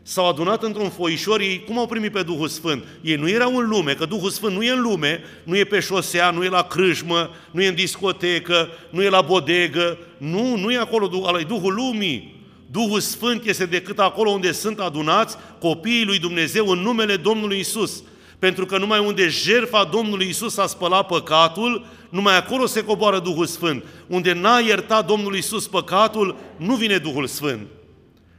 S-au 0.03 0.29
adunat 0.29 0.63
într-un 0.63 0.91
foișor, 0.91 1.41
ei 1.41 1.63
cum 1.67 1.79
au 1.79 1.87
primit 1.87 2.13
pe 2.13 2.23
Duhul 2.23 2.49
Sfânt? 2.49 2.85
Ei 3.01 3.17
nu 3.17 3.29
erau 3.29 3.57
în 3.57 3.69
lume, 3.69 3.95
că 3.95 4.05
Duhul 4.05 4.31
Sfânt 4.31 4.55
nu 4.55 4.63
e 4.63 4.71
în 4.71 4.83
lume, 4.83 5.21
nu 5.45 5.57
e 5.57 5.65
pe 5.65 5.81
șosea, 5.81 6.31
nu 6.31 6.45
e 6.45 6.49
la 6.49 6.63
crâșmă, 6.63 7.31
nu 7.51 7.63
e 7.63 7.69
în 7.69 7.75
discotecă, 7.75 8.69
nu 8.91 9.03
e 9.03 9.09
la 9.09 9.21
bodegă, 9.21 9.99
nu, 10.19 10.57
nu 10.57 10.73
e 10.73 10.79
acolo, 10.79 11.23
ăla 11.25 11.41
e 11.41 11.45
Duhul 11.45 11.75
lumii. 11.75 12.34
Duhul 12.75 13.01
Sfânt 13.01 13.45
este 13.45 13.67
decât 13.67 13.99
acolo 13.99 14.31
unde 14.31 14.53
sunt 14.53 14.79
adunați 14.79 15.37
copiii 15.61 16.05
lui 16.05 16.19
Dumnezeu 16.19 16.69
în 16.69 16.79
numele 16.79 17.17
Domnului 17.17 17.59
Isus. 17.59 18.03
Pentru 18.39 18.67
că 18.67 18.79
numai 18.79 18.99
unde 18.99 19.29
jertfa 19.29 19.85
Domnului 19.85 20.29
Isus 20.29 20.57
a 20.57 20.67
spălat 20.67 21.07
păcatul, 21.07 21.87
numai 22.09 22.37
acolo 22.37 22.67
se 22.67 22.85
coboară 22.85 23.19
Duhul 23.19 23.47
Sfânt. 23.47 23.85
Unde 24.07 24.33
n-a 24.33 24.59
iertat 24.59 25.07
Domnul 25.07 25.37
Isus 25.37 25.67
păcatul, 25.67 26.37
nu 26.57 26.75
vine 26.75 26.97
Duhul 26.97 27.27
Sfânt. 27.27 27.67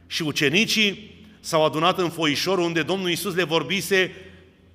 Și 0.06 0.22
ucenicii 0.22 1.24
s-au 1.40 1.64
adunat 1.64 1.98
în 1.98 2.10
foișor 2.10 2.58
unde 2.58 2.82
Domnul 2.82 3.10
Isus 3.10 3.34
le 3.34 3.44
vorbise 3.44 4.14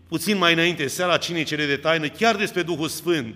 puțin 0.07 0.37
mai 0.37 0.53
înainte, 0.53 0.87
seara 0.87 1.17
cinei 1.17 1.43
cele 1.43 1.65
de 1.65 1.75
taină, 1.75 2.07
chiar 2.07 2.35
despre 2.35 2.61
Duhul 2.61 2.87
Sfânt. 2.87 3.35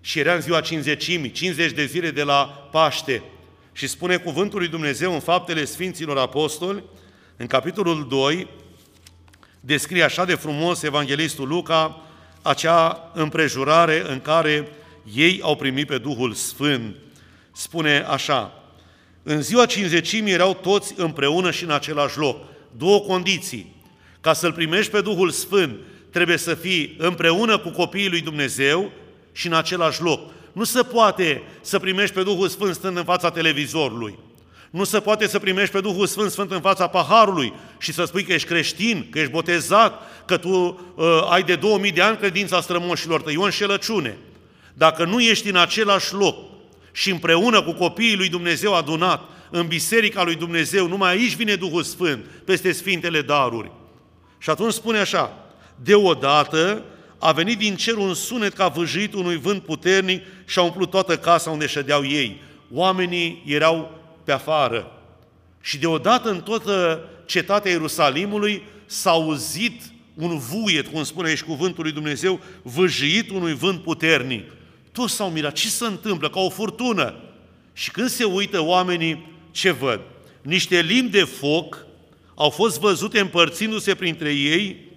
Și 0.00 0.18
era 0.18 0.34
în 0.34 0.40
ziua 0.40 0.60
cinzecimii, 0.60 1.30
50 1.30 1.72
de 1.72 1.84
zile 1.84 2.10
de 2.10 2.22
la 2.22 2.68
Paște. 2.70 3.22
Și 3.78 3.86
spune 3.86 4.16
cuvântul 4.16 4.58
lui 4.58 4.68
Dumnezeu 4.68 5.12
în 5.12 5.20
faptele 5.20 5.64
Sfinților 5.64 6.18
Apostoli, 6.18 6.82
în 7.36 7.46
capitolul 7.46 8.06
2, 8.08 8.48
descrie 9.60 10.02
așa 10.02 10.24
de 10.24 10.34
frumos 10.34 10.82
Evanghelistul 10.82 11.48
Luca 11.48 12.02
acea 12.42 13.10
împrejurare 13.14 14.04
în 14.10 14.20
care 14.20 14.68
ei 15.14 15.40
au 15.42 15.56
primit 15.56 15.86
pe 15.86 15.98
Duhul 15.98 16.32
Sfânt. 16.32 16.96
Spune 17.52 18.06
așa, 18.08 18.62
în 19.22 19.42
ziua 19.42 19.66
cinzecimii 19.66 20.32
erau 20.32 20.54
toți 20.54 20.94
împreună 20.96 21.50
și 21.50 21.64
în 21.64 21.70
același 21.70 22.18
loc. 22.18 22.44
Două 22.76 23.00
condiții. 23.00 23.74
Ca 24.20 24.32
să-L 24.32 24.52
primești 24.52 24.92
pe 24.92 25.00
Duhul 25.00 25.30
Sfânt, 25.30 25.78
trebuie 26.10 26.36
să 26.36 26.54
fii 26.54 26.94
împreună 26.98 27.58
cu 27.58 27.70
copiii 27.70 28.08
lui 28.08 28.20
Dumnezeu 28.20 28.90
și 29.32 29.46
în 29.46 29.52
același 29.52 30.02
loc. 30.02 30.30
Nu 30.58 30.64
se 30.64 30.82
poate 30.82 31.42
să 31.60 31.78
primești 31.78 32.14
pe 32.14 32.22
Duhul 32.22 32.48
Sfânt 32.48 32.74
stând 32.74 32.96
în 32.96 33.04
fața 33.04 33.30
televizorului. 33.30 34.18
Nu 34.70 34.84
se 34.84 35.00
poate 35.00 35.26
să 35.26 35.38
primești 35.38 35.72
pe 35.72 35.80
Duhul 35.80 36.06
Sfânt 36.06 36.30
Sfânt 36.30 36.50
în 36.50 36.60
fața 36.60 36.86
paharului 36.86 37.52
și 37.78 37.92
să 37.92 38.04
spui 38.04 38.22
că 38.24 38.32
ești 38.32 38.48
creștin, 38.48 39.06
că 39.10 39.18
ești 39.18 39.30
botezat, 39.30 40.02
că 40.24 40.36
tu 40.36 40.48
uh, 40.94 41.04
ai 41.30 41.42
de 41.42 41.54
2000 41.54 41.92
de 41.92 42.02
ani 42.02 42.16
credința 42.16 42.60
strămoșilor 42.60 43.22
tăi. 43.22 43.34
E 43.34 43.38
o 43.38 43.42
înșelăciune. 43.42 44.18
Dacă 44.74 45.04
nu 45.04 45.20
ești 45.20 45.48
în 45.48 45.56
același 45.56 46.14
loc 46.14 46.36
și 46.92 47.10
împreună 47.10 47.62
cu 47.62 47.72
copiii 47.72 48.16
lui 48.16 48.28
Dumnezeu 48.28 48.74
adunat 48.74 49.28
în 49.50 49.66
biserica 49.66 50.22
lui 50.22 50.34
Dumnezeu, 50.34 50.88
numai 50.88 51.10
aici 51.10 51.36
vine 51.36 51.54
Duhul 51.54 51.82
Sfânt 51.82 52.24
peste 52.44 52.72
Sfintele 52.72 53.20
Daruri. 53.20 53.70
Și 54.38 54.50
atunci 54.50 54.72
spune 54.72 54.98
așa, 54.98 55.32
deodată 55.74 56.82
a 57.18 57.32
venit 57.32 57.58
din 57.58 57.76
cer 57.76 57.94
un 57.94 58.14
sunet 58.14 58.52
ca 58.52 58.68
vâjit 58.68 59.14
unui 59.14 59.36
vânt 59.36 59.62
puternic 59.62 60.22
și 60.46 60.58
a 60.58 60.62
umplut 60.62 60.90
toată 60.90 61.16
casa 61.16 61.50
unde 61.50 61.66
ședeau 61.66 62.04
ei. 62.04 62.40
Oamenii 62.72 63.42
erau 63.46 63.90
pe 64.24 64.32
afară. 64.32 64.92
Și 65.60 65.78
deodată 65.78 66.30
în 66.30 66.40
toată 66.40 67.04
cetatea 67.26 67.70
Ierusalimului 67.70 68.62
s-a 68.86 69.10
auzit 69.10 69.82
un 70.14 70.38
vuiet, 70.38 70.86
cum 70.86 71.04
spune 71.04 71.28
aici 71.28 71.42
cuvântul 71.42 71.82
lui 71.82 71.92
Dumnezeu, 71.92 72.40
vâjit 72.62 73.30
unui 73.30 73.54
vânt 73.54 73.82
puternic. 73.82 74.50
Toți 74.92 75.14
s-au 75.14 75.30
mirat. 75.30 75.52
Ce 75.52 75.68
se 75.68 75.84
întâmplă? 75.84 76.30
Ca 76.30 76.40
o 76.40 76.48
furtună. 76.48 77.14
Și 77.72 77.90
când 77.90 78.08
se 78.08 78.24
uită 78.24 78.60
oamenii, 78.60 79.26
ce 79.50 79.70
văd? 79.70 80.00
Niște 80.42 80.80
limbi 80.80 81.10
de 81.10 81.24
foc 81.24 81.86
au 82.34 82.50
fost 82.50 82.80
văzute 82.80 83.20
împărțindu-se 83.20 83.94
printre 83.94 84.34
ei 84.34 84.87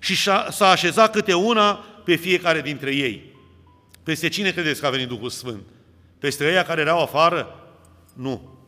și 0.00 0.16
s-a 0.50 0.68
așezat 0.70 1.12
câte 1.12 1.34
una 1.34 1.84
pe 2.04 2.14
fiecare 2.14 2.60
dintre 2.60 2.94
ei. 2.94 3.22
Peste 4.02 4.28
cine 4.28 4.50
credeți 4.50 4.80
că 4.80 4.86
a 4.86 4.90
venit 4.90 5.08
Duhul 5.08 5.30
Sfânt? 5.30 5.62
Peste 6.18 6.52
ei 6.52 6.64
care 6.64 6.80
erau 6.80 7.02
afară? 7.02 7.54
Nu. 8.14 8.58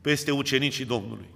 Peste 0.00 0.30
ucenicii 0.30 0.84
Domnului, 0.84 1.28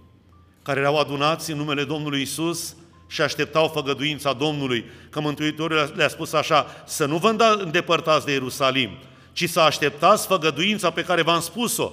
care 0.62 0.80
erau 0.80 0.98
adunați 0.98 1.50
în 1.50 1.56
numele 1.56 1.84
Domnului 1.84 2.22
Isus 2.22 2.76
și 3.08 3.20
așteptau 3.20 3.68
făgăduința 3.68 4.32
Domnului, 4.32 4.84
că 5.10 5.20
Mântuitorul 5.20 5.92
le-a 5.96 6.08
spus 6.08 6.32
așa, 6.32 6.84
să 6.86 7.06
nu 7.06 7.16
vă 7.16 7.56
îndepărtați 7.62 8.26
de 8.26 8.32
Ierusalim, 8.32 8.90
ci 9.32 9.48
să 9.48 9.60
așteptați 9.60 10.26
făgăduința 10.26 10.90
pe 10.90 11.04
care 11.04 11.22
v-am 11.22 11.40
spus-o. 11.40 11.92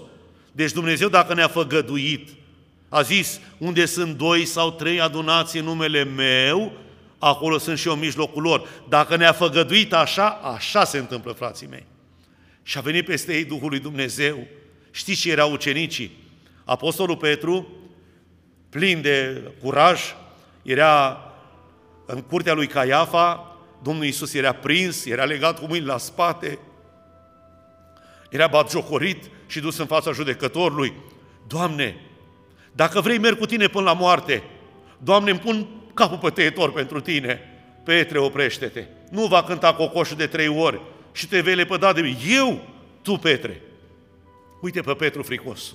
Deci 0.52 0.72
Dumnezeu 0.72 1.10
dacă 1.10 1.34
ne-a 1.34 1.48
făgăduit, 1.48 2.30
a 2.90 3.02
zis, 3.02 3.40
unde 3.58 3.86
sunt 3.86 4.18
doi 4.18 4.46
sau 4.46 4.72
trei 4.72 5.02
adunați 5.02 5.58
în 5.58 5.64
numele 5.64 6.04
meu, 6.04 6.74
acolo 7.30 7.58
sunt 7.58 7.78
și 7.78 7.88
eu 7.88 7.94
în 7.94 8.00
mijlocul 8.00 8.42
lor. 8.42 8.68
Dacă 8.90 9.16
ne-a 9.16 9.32
făgăduit 9.32 9.94
așa, 9.94 10.28
așa 10.30 10.84
se 10.84 10.98
întâmplă, 10.98 11.32
frații 11.32 11.68
mei. 11.68 11.86
Și 12.64 12.78
a 12.78 12.82
venit 12.82 13.06
peste 13.06 13.34
ei 13.34 13.46
Duhul 13.46 13.70
lui 13.70 13.80
Dumnezeu. 13.80 14.48
Știți 14.92 15.22
ce 15.22 15.32
erau 15.32 15.52
ucenicii? 15.52 16.18
Apostolul 16.66 17.18
Petru, 17.18 17.68
plin 18.70 19.02
de 19.02 19.42
curaj, 19.62 20.02
era 20.62 21.22
în 22.06 22.22
curtea 22.22 22.54
lui 22.54 22.68
Caiafa, 22.68 23.56
Domnul 23.84 24.06
Iisus 24.06 24.34
era 24.34 24.52
prins, 24.52 25.06
era 25.06 25.24
legat 25.24 25.60
cu 25.60 25.66
mâini 25.68 25.86
la 25.86 25.98
spate, 25.98 26.60
era 28.30 28.48
batjocorit 28.48 29.30
și 29.48 29.60
dus 29.60 29.78
în 29.78 29.86
fața 29.86 30.12
judecătorului. 30.12 30.94
Doamne, 31.48 31.96
dacă 32.72 33.02
vrei, 33.02 33.18
merg 33.18 33.38
cu 33.38 33.46
tine 33.46 33.68
până 33.68 33.84
la 33.84 33.94
moarte. 33.94 34.44
Doamne, 34.98 35.32
îmi 35.32 35.40
pun 35.40 35.68
capul 35.94 36.18
pe 36.18 36.30
tăietor 36.30 36.72
pentru 36.72 37.00
tine. 37.00 37.40
Petre, 37.84 38.20
oprește-te. 38.20 38.86
Nu 39.10 39.26
va 39.26 39.44
cânta 39.44 39.74
cocoșul 39.74 40.18
de 40.18 40.28
trei 40.28 40.48
ori 40.48 40.82
și 41.12 41.28
te 41.28 41.42
vei 41.42 41.56
lepăda 41.56 41.94
de 41.94 42.02
mine. 42.02 42.18
Eu, 42.38 42.62
tu, 43.02 43.18
Petre. 43.18 43.62
Uite 44.62 44.82
pe 44.82 44.94
Petru 44.94 45.24
fricos. 45.24 45.74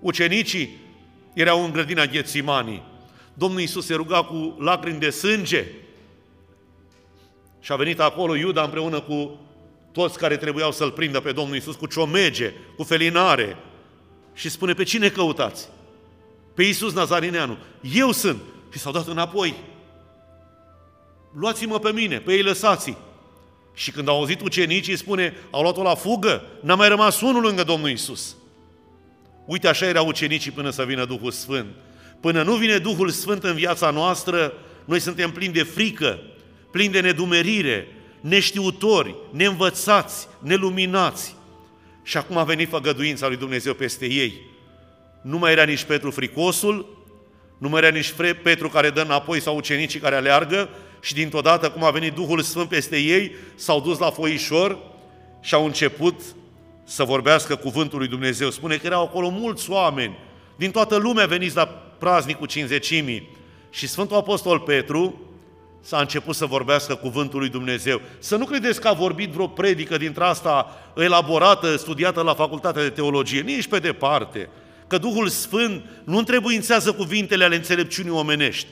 Ucenicii 0.00 0.76
erau 1.32 1.64
în 1.64 1.72
grădina 1.72 2.06
Ghețimanii. 2.06 2.82
Domnul 3.34 3.60
Iisus 3.60 3.86
se 3.86 3.94
ruga 3.94 4.22
cu 4.24 4.56
lacrimi 4.58 4.98
de 4.98 5.10
sânge 5.10 5.66
și 7.60 7.72
a 7.72 7.76
venit 7.76 8.00
acolo 8.00 8.36
Iuda 8.36 8.62
împreună 8.62 9.00
cu 9.00 9.38
toți 9.92 10.18
care 10.18 10.36
trebuiau 10.36 10.72
să-L 10.72 10.90
prindă 10.90 11.20
pe 11.20 11.32
Domnul 11.32 11.54
Iisus 11.54 11.76
cu 11.76 11.86
ciomege, 11.86 12.52
cu 12.76 12.82
felinare 12.82 13.56
și 14.34 14.48
spune, 14.48 14.72
pe 14.72 14.82
cine 14.82 15.08
căutați? 15.08 15.68
Pe 16.54 16.62
Iisus 16.62 16.92
Nazarineanu. 16.92 17.56
Eu 17.94 18.12
sunt. 18.12 18.42
Și 18.70 18.78
s-au 18.78 18.92
dat 18.92 19.06
înapoi. 19.06 19.54
Luați-mă 21.32 21.78
pe 21.78 21.92
mine, 21.92 22.18
pe 22.18 22.32
ei 22.32 22.42
lăsați 22.42 22.96
Și 23.74 23.90
când 23.90 24.08
au 24.08 24.16
auzit 24.16 24.40
ucenicii, 24.40 24.96
spune, 24.96 25.34
au 25.50 25.62
luat-o 25.62 25.82
la 25.82 25.94
fugă, 25.94 26.42
n-a 26.60 26.74
mai 26.74 26.88
rămas 26.88 27.20
unul 27.20 27.42
lângă 27.42 27.62
Domnul 27.62 27.88
Iisus. 27.88 28.36
Uite, 29.46 29.68
așa 29.68 29.86
erau 29.86 30.06
ucenicii 30.06 30.50
până 30.50 30.70
să 30.70 30.84
vină 30.84 31.04
Duhul 31.04 31.30
Sfânt. 31.30 31.66
Până 32.20 32.42
nu 32.42 32.54
vine 32.54 32.78
Duhul 32.78 33.08
Sfânt 33.08 33.44
în 33.44 33.54
viața 33.54 33.90
noastră, 33.90 34.52
noi 34.84 35.00
suntem 35.00 35.30
plini 35.30 35.52
de 35.52 35.62
frică, 35.62 36.18
plini 36.70 36.92
de 36.92 37.00
nedumerire, 37.00 37.88
neștiutori, 38.20 39.14
neînvățați, 39.30 40.28
neluminați. 40.38 41.34
Și 42.02 42.16
acum 42.16 42.36
a 42.36 42.44
venit 42.44 42.68
făgăduința 42.68 43.26
lui 43.26 43.36
Dumnezeu 43.36 43.74
peste 43.74 44.06
ei. 44.06 44.40
Nu 45.22 45.38
mai 45.38 45.52
era 45.52 45.62
nici 45.62 45.84
Petru 45.84 46.10
fricosul, 46.10 46.99
nu 47.60 47.68
mai 47.68 47.80
era 47.80 47.88
nici 47.96 48.14
Petru 48.42 48.68
care 48.68 48.90
dă 48.90 49.00
înapoi 49.00 49.40
sau 49.40 49.56
ucenicii 49.56 50.00
care 50.00 50.14
aleargă 50.14 50.68
și 51.00 51.14
dintr-o 51.14 51.40
dată, 51.40 51.70
cum 51.70 51.84
a 51.84 51.90
venit 51.90 52.12
Duhul 52.12 52.40
Sfânt 52.40 52.68
peste 52.68 52.96
ei, 52.96 53.34
s-au 53.54 53.80
dus 53.80 53.98
la 53.98 54.10
foișor 54.10 54.78
și 55.40 55.54
au 55.54 55.64
început 55.64 56.20
să 56.84 57.04
vorbească 57.04 57.56
cuvântul 57.56 57.98
lui 57.98 58.08
Dumnezeu. 58.08 58.50
Spune 58.50 58.76
că 58.76 58.86
erau 58.86 59.02
acolo 59.02 59.28
mulți 59.28 59.70
oameni, 59.70 60.18
din 60.56 60.70
toată 60.70 60.96
lumea 60.96 61.26
veniți 61.26 61.56
la 61.56 61.66
praznicul 61.98 62.46
cinzecimii. 62.46 63.28
Și 63.70 63.88
Sfântul 63.88 64.16
Apostol 64.16 64.58
Petru 64.58 65.20
s-a 65.80 65.98
început 65.98 66.34
să 66.34 66.46
vorbească 66.46 66.94
cuvântul 66.94 67.38
lui 67.38 67.48
Dumnezeu. 67.48 68.00
Să 68.18 68.36
nu 68.36 68.44
credeți 68.44 68.80
că 68.80 68.88
a 68.88 68.92
vorbit 68.92 69.30
vreo 69.30 69.46
predică 69.46 69.96
dintre 69.96 70.24
asta 70.24 70.76
elaborată, 70.96 71.76
studiată 71.76 72.22
la 72.22 72.34
Facultatea 72.34 72.82
de 72.82 72.90
Teologie, 72.90 73.40
nici 73.40 73.68
pe 73.68 73.78
departe. 73.78 74.48
Că 74.90 74.98
Duhul 74.98 75.28
Sfânt 75.28 75.82
nu 76.04 76.18
întrebuințează 76.18 76.92
cuvintele 76.92 77.44
ale 77.44 77.54
înțelepciunii 77.56 78.10
omenești. 78.10 78.66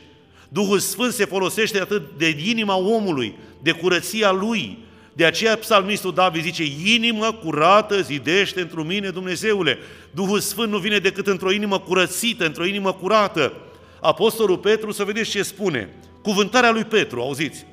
Duhul 0.49 0.79
Sfânt 0.79 1.13
se 1.13 1.25
folosește 1.25 1.81
atât 1.81 2.03
de 2.17 2.37
inima 2.45 2.77
omului, 2.77 3.35
de 3.63 3.71
curăția 3.71 4.31
lui, 4.31 4.79
de 5.13 5.25
aceea 5.25 5.57
psalmistul 5.57 6.15
David 6.15 6.43
zice, 6.43 6.63
inimă 6.85 7.33
curată 7.33 8.01
zidește 8.01 8.61
într 8.61 8.83
mine 8.83 9.11
Dumnezeule. 9.11 9.79
Duhul 10.11 10.41
Sfânt 10.41 10.71
nu 10.71 10.79
vine 10.79 10.99
decât 10.99 11.27
într-o 11.27 11.53
inimă 11.53 11.79
curățită, 11.79 12.47
într-o 12.47 12.65
inimă 12.65 12.93
curată. 12.93 13.53
Apostolul 14.01 14.59
Petru, 14.59 14.93
să 14.93 15.05
vedeți 15.05 15.31
ce 15.31 15.43
spune. 15.43 15.95
Cuvântarea 16.23 16.71
lui 16.71 16.85
Petru, 16.85 17.21
auziți. 17.21 17.67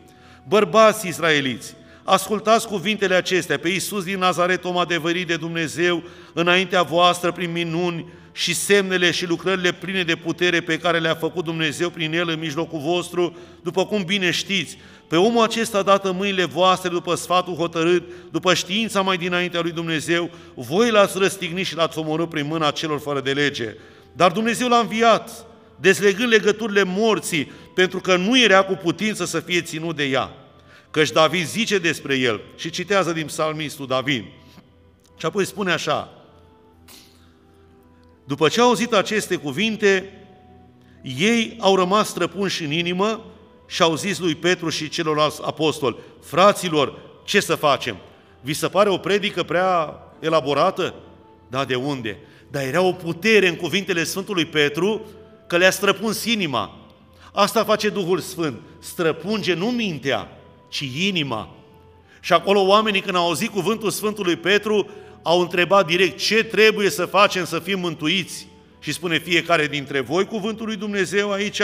Bărbați 0.47 1.07
israeliți, 1.07 1.73
ascultați 2.03 2.67
cuvintele 2.67 3.15
acestea. 3.15 3.57
Pe 3.57 3.69
Iisus 3.69 4.03
din 4.03 4.19
Nazaret, 4.19 4.63
om 4.63 4.77
adevărit 4.77 5.27
de 5.27 5.35
Dumnezeu, 5.35 6.03
înaintea 6.33 6.81
voastră 6.81 7.31
prin 7.31 7.51
minuni 7.51 8.05
și 8.35 8.53
semnele 8.53 9.11
și 9.11 9.25
lucrările 9.25 9.71
pline 9.71 10.03
de 10.03 10.15
putere 10.15 10.61
pe 10.61 10.77
care 10.77 10.99
le-a 10.99 11.15
făcut 11.15 11.43
Dumnezeu 11.43 11.89
prin 11.89 12.13
El 12.13 12.29
în 12.29 12.39
mijlocul 12.39 12.79
vostru, 12.79 13.37
după 13.63 13.85
cum 13.85 14.03
bine 14.03 14.31
știți, 14.31 14.77
pe 15.07 15.15
omul 15.15 15.43
acesta 15.43 15.81
dată 15.81 16.11
mâinile 16.11 16.45
voastre 16.45 16.89
după 16.89 17.15
sfatul 17.15 17.55
hotărât, 17.55 18.03
după 18.31 18.53
știința 18.53 19.01
mai 19.01 19.17
dinaintea 19.17 19.61
lui 19.61 19.71
Dumnezeu, 19.71 20.29
voi 20.53 20.89
l-ați 20.89 21.17
răstignit 21.17 21.65
și 21.65 21.75
l-ați 21.75 21.97
omorât 21.97 22.29
prin 22.29 22.45
mâna 22.45 22.71
celor 22.71 22.99
fără 22.99 23.21
de 23.21 23.31
lege. 23.31 23.75
Dar 24.13 24.31
Dumnezeu 24.31 24.67
l-a 24.67 24.79
înviat, 24.79 25.45
dezlegând 25.79 26.29
legăturile 26.29 26.83
morții, 26.83 27.51
pentru 27.75 27.99
că 27.99 28.15
nu 28.15 28.39
era 28.39 28.63
cu 28.63 28.73
putință 28.73 29.25
să 29.25 29.39
fie 29.39 29.61
ținut 29.61 29.95
de 29.95 30.03
ea. 30.03 30.31
Căci 30.91 31.11
David 31.11 31.45
zice 31.45 31.77
despre 31.77 32.15
el 32.15 32.41
și 32.55 32.69
citează 32.69 33.11
din 33.11 33.25
psalmistul 33.25 33.87
David. 33.87 34.23
Și 35.17 35.25
apoi 35.25 35.45
spune 35.45 35.71
așa, 35.71 36.24
după 38.25 38.47
ce 38.47 38.61
au 38.61 38.67
auzit 38.67 38.93
aceste 38.93 39.35
cuvinte, 39.35 40.09
ei 41.01 41.57
au 41.59 41.75
rămas 41.75 42.07
străpunși 42.07 42.63
în 42.63 42.71
inimă 42.71 43.25
și 43.67 43.81
au 43.81 43.95
zis 43.95 44.19
lui 44.19 44.35
Petru 44.35 44.69
și 44.69 44.89
celorlalți 44.89 45.41
apostoli, 45.43 45.95
fraților, 46.21 46.99
ce 47.23 47.39
să 47.39 47.55
facem? 47.55 47.97
Vi 48.41 48.53
se 48.53 48.67
pare 48.67 48.89
o 48.89 48.97
predică 48.97 49.43
prea 49.43 49.99
elaborată? 50.19 50.93
Da, 51.47 51.65
de 51.65 51.75
unde? 51.75 52.17
Dar 52.51 52.63
era 52.63 52.81
o 52.81 52.91
putere 52.91 53.47
în 53.47 53.55
cuvintele 53.55 54.03
Sfântului 54.03 54.45
Petru 54.45 55.01
că 55.47 55.57
le-a 55.57 55.71
străpuns 55.71 56.25
inima. 56.25 56.77
Asta 57.33 57.63
face 57.63 57.89
Duhul 57.89 58.19
Sfânt. 58.19 58.61
Străpunge 58.79 59.53
nu 59.53 59.65
mintea, 59.65 60.37
ci 60.69 60.79
inima. 60.79 61.55
Și 62.19 62.33
acolo 62.33 62.61
oamenii 62.61 63.01
când 63.01 63.15
au 63.15 63.25
auzit 63.25 63.49
cuvântul 63.49 63.89
Sfântului 63.89 64.35
Petru, 64.35 64.89
au 65.27 65.39
întrebat 65.39 65.85
direct 65.85 66.17
ce 66.17 66.43
trebuie 66.43 66.89
să 66.89 67.05
facem 67.05 67.45
să 67.45 67.59
fim 67.59 67.79
mântuiți. 67.79 68.47
Și 68.79 68.91
spune 68.91 69.19
fiecare 69.19 69.67
dintre 69.67 69.99
voi 69.99 70.25
cuvântul 70.25 70.65
lui 70.65 70.75
Dumnezeu 70.75 71.31
aici, 71.31 71.61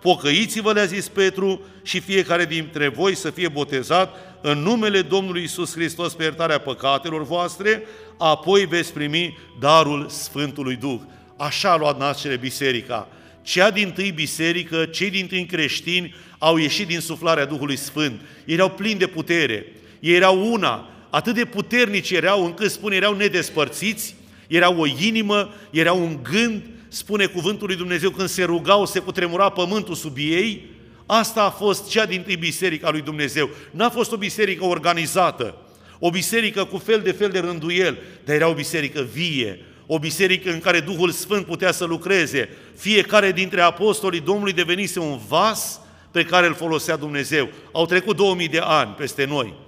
pocăiți-vă, 0.00 0.72
le-a 0.72 0.84
zis 0.84 1.08
Petru, 1.08 1.60
și 1.82 2.00
fiecare 2.00 2.44
dintre 2.44 2.88
voi 2.88 3.14
să 3.14 3.30
fie 3.30 3.48
botezat 3.48 4.16
în 4.40 4.58
numele 4.58 5.02
Domnului 5.02 5.42
Isus 5.42 5.72
Hristos 5.72 6.14
pe 6.14 6.22
iertarea 6.22 6.58
păcatelor 6.58 7.24
voastre, 7.24 7.82
apoi 8.18 8.66
veți 8.66 8.92
primi 8.92 9.38
darul 9.60 10.08
Sfântului 10.08 10.76
Duh. 10.76 11.00
Așa 11.36 11.70
a 11.70 11.76
luat 11.76 11.98
naștere 11.98 12.36
biserica. 12.36 13.08
Cea 13.42 13.70
din 13.70 13.90
tâi 13.90 14.10
biserică, 14.10 14.84
cei 14.84 15.10
din 15.10 15.26
tâi 15.26 15.46
creștini 15.46 16.14
au 16.38 16.56
ieșit 16.56 16.86
din 16.86 17.00
suflarea 17.00 17.44
Duhului 17.44 17.76
Sfânt. 17.76 18.20
Erau 18.44 18.70
plini 18.70 18.98
de 18.98 19.06
putere. 19.06 19.66
Ei 20.00 20.14
erau 20.14 20.52
una, 20.52 20.88
atât 21.14 21.34
de 21.34 21.44
puternici 21.44 22.10
erau 22.10 22.44
încât 22.44 22.70
spune 22.70 22.96
erau 22.96 23.14
nedespărțiți, 23.14 24.14
erau 24.46 24.80
o 24.80 24.86
inimă, 24.86 25.54
erau 25.70 26.00
un 26.00 26.18
gând, 26.22 26.62
spune 26.88 27.26
cuvântul 27.26 27.66
lui 27.66 27.76
Dumnezeu, 27.76 28.10
când 28.10 28.28
se 28.28 28.44
rugau, 28.44 28.86
se 28.86 28.98
cutremura 28.98 29.48
pământul 29.48 29.94
sub 29.94 30.16
ei, 30.16 30.70
asta 31.06 31.42
a 31.42 31.50
fost 31.50 31.88
cea 31.88 32.06
din 32.06 32.22
tâi 32.22 32.36
biserică 32.36 32.86
a 32.86 32.90
lui 32.90 33.00
Dumnezeu. 33.00 33.50
N-a 33.70 33.90
fost 33.90 34.12
o 34.12 34.16
biserică 34.16 34.64
organizată, 34.64 35.56
o 35.98 36.10
biserică 36.10 36.64
cu 36.64 36.78
fel 36.78 37.00
de 37.00 37.12
fel 37.12 37.30
de 37.30 37.38
rânduiel, 37.38 37.98
dar 38.24 38.34
era 38.34 38.48
o 38.48 38.54
biserică 38.54 39.06
vie, 39.12 39.58
o 39.86 39.98
biserică 39.98 40.50
în 40.50 40.60
care 40.60 40.80
Duhul 40.80 41.10
Sfânt 41.10 41.46
putea 41.46 41.72
să 41.72 41.84
lucreze. 41.84 42.48
Fiecare 42.76 43.32
dintre 43.32 43.60
apostolii 43.60 44.20
Domnului 44.20 44.52
devenise 44.52 44.98
un 44.98 45.18
vas 45.28 45.80
pe 46.10 46.24
care 46.24 46.46
îl 46.46 46.54
folosea 46.54 46.96
Dumnezeu. 46.96 47.48
Au 47.72 47.86
trecut 47.86 48.16
2000 48.16 48.48
de 48.48 48.60
ani 48.62 48.94
peste 48.98 49.24
noi. 49.24 49.62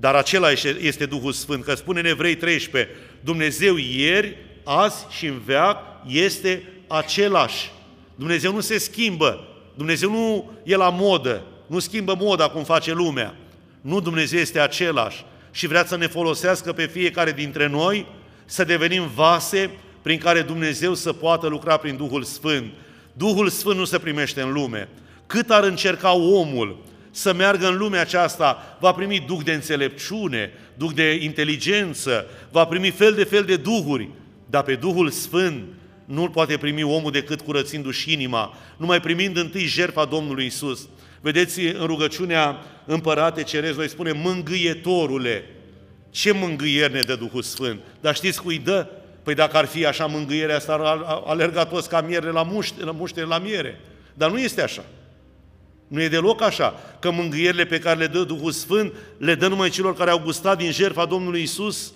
Dar 0.00 0.14
acela 0.14 0.50
este 0.80 1.06
Duhul 1.06 1.32
Sfânt, 1.32 1.64
că 1.64 1.74
spune 1.74 1.98
în 2.00 2.06
Evrei 2.06 2.36
13, 2.36 2.94
Dumnezeu 3.20 3.76
ieri, 3.76 4.36
azi 4.64 5.06
și 5.10 5.26
în 5.26 5.40
veac 5.44 5.78
este 6.06 6.62
același. 6.86 7.70
Dumnezeu 8.14 8.52
nu 8.52 8.60
se 8.60 8.78
schimbă, 8.78 9.48
Dumnezeu 9.74 10.10
nu 10.10 10.50
e 10.64 10.76
la 10.76 10.88
modă, 10.88 11.42
nu 11.66 11.78
schimbă 11.78 12.16
moda 12.18 12.48
cum 12.48 12.64
face 12.64 12.92
lumea. 12.92 13.34
Nu, 13.80 14.00
Dumnezeu 14.00 14.38
este 14.38 14.60
același 14.60 15.24
și 15.50 15.66
vrea 15.66 15.84
să 15.84 15.96
ne 15.96 16.06
folosească 16.06 16.72
pe 16.72 16.86
fiecare 16.86 17.32
dintre 17.32 17.66
noi 17.66 18.06
să 18.44 18.64
devenim 18.64 19.10
vase 19.14 19.70
prin 20.02 20.18
care 20.18 20.42
Dumnezeu 20.42 20.94
să 20.94 21.12
poată 21.12 21.46
lucra 21.46 21.76
prin 21.76 21.96
Duhul 21.96 22.22
Sfânt. 22.22 22.72
Duhul 23.12 23.48
Sfânt 23.48 23.76
nu 23.76 23.84
se 23.84 23.98
primește 23.98 24.40
în 24.40 24.52
lume. 24.52 24.88
Cât 25.26 25.50
ar 25.50 25.64
încerca 25.64 26.12
omul 26.12 26.76
să 27.10 27.32
meargă 27.32 27.66
în 27.66 27.76
lumea 27.76 28.00
aceasta, 28.00 28.76
va 28.80 28.92
primi 28.92 29.24
duh 29.26 29.40
de 29.44 29.52
înțelepciune, 29.52 30.52
duh 30.74 30.90
de 30.94 31.18
inteligență, 31.22 32.26
va 32.50 32.64
primi 32.64 32.90
fel 32.90 33.12
de 33.14 33.24
fel 33.24 33.42
de 33.42 33.56
duhuri, 33.56 34.08
dar 34.46 34.62
pe 34.62 34.74
Duhul 34.74 35.10
Sfânt 35.10 35.64
nu-l 36.04 36.28
poate 36.28 36.56
primi 36.56 36.82
omul 36.82 37.10
decât 37.10 37.40
curățindu-și 37.40 38.12
inima, 38.12 38.54
numai 38.76 39.00
primind 39.00 39.36
întâi 39.36 39.64
jertfa 39.64 40.04
Domnului 40.04 40.46
Isus. 40.46 40.88
Vedeți, 41.20 41.60
în 41.60 41.86
rugăciunea 41.86 42.58
Împărate 42.86 43.42
Cerez, 43.42 43.76
noi 43.76 43.88
spune, 43.88 44.12
mângâietorule, 44.12 45.44
ce 46.10 46.32
mângâieri 46.32 46.92
ne 46.92 47.00
dă 47.00 47.14
Duhul 47.14 47.42
Sfânt? 47.42 47.80
Dar 48.00 48.14
știți 48.14 48.42
cui 48.42 48.58
dă? 48.58 48.86
Păi 49.22 49.34
dacă 49.34 49.56
ar 49.56 49.64
fi 49.64 49.86
așa 49.86 50.06
mângâierea 50.06 50.56
asta, 50.56 50.72
ar 50.72 51.22
alerga 51.26 51.64
toți 51.64 51.88
ca 51.88 52.00
miere 52.00 52.30
la 52.30 52.42
muște, 52.42 52.84
la 52.84 52.90
muște 52.90 53.24
la 53.24 53.38
miere. 53.38 53.80
Dar 54.14 54.30
nu 54.30 54.38
este 54.38 54.62
așa. 54.62 54.84
Nu 55.90 56.02
e 56.02 56.08
deloc 56.08 56.42
așa, 56.42 56.96
că 56.98 57.10
mângâierile 57.10 57.64
pe 57.64 57.78
care 57.78 57.98
le 57.98 58.06
dă 58.06 58.24
Duhul 58.24 58.50
Sfânt 58.50 58.92
le 59.16 59.34
dă 59.34 59.48
numai 59.48 59.70
celor 59.70 59.96
care 59.96 60.10
au 60.10 60.18
gustat 60.18 60.58
din 60.58 60.72
jertfa 60.72 61.04
Domnului 61.04 61.42
Isus. 61.42 61.92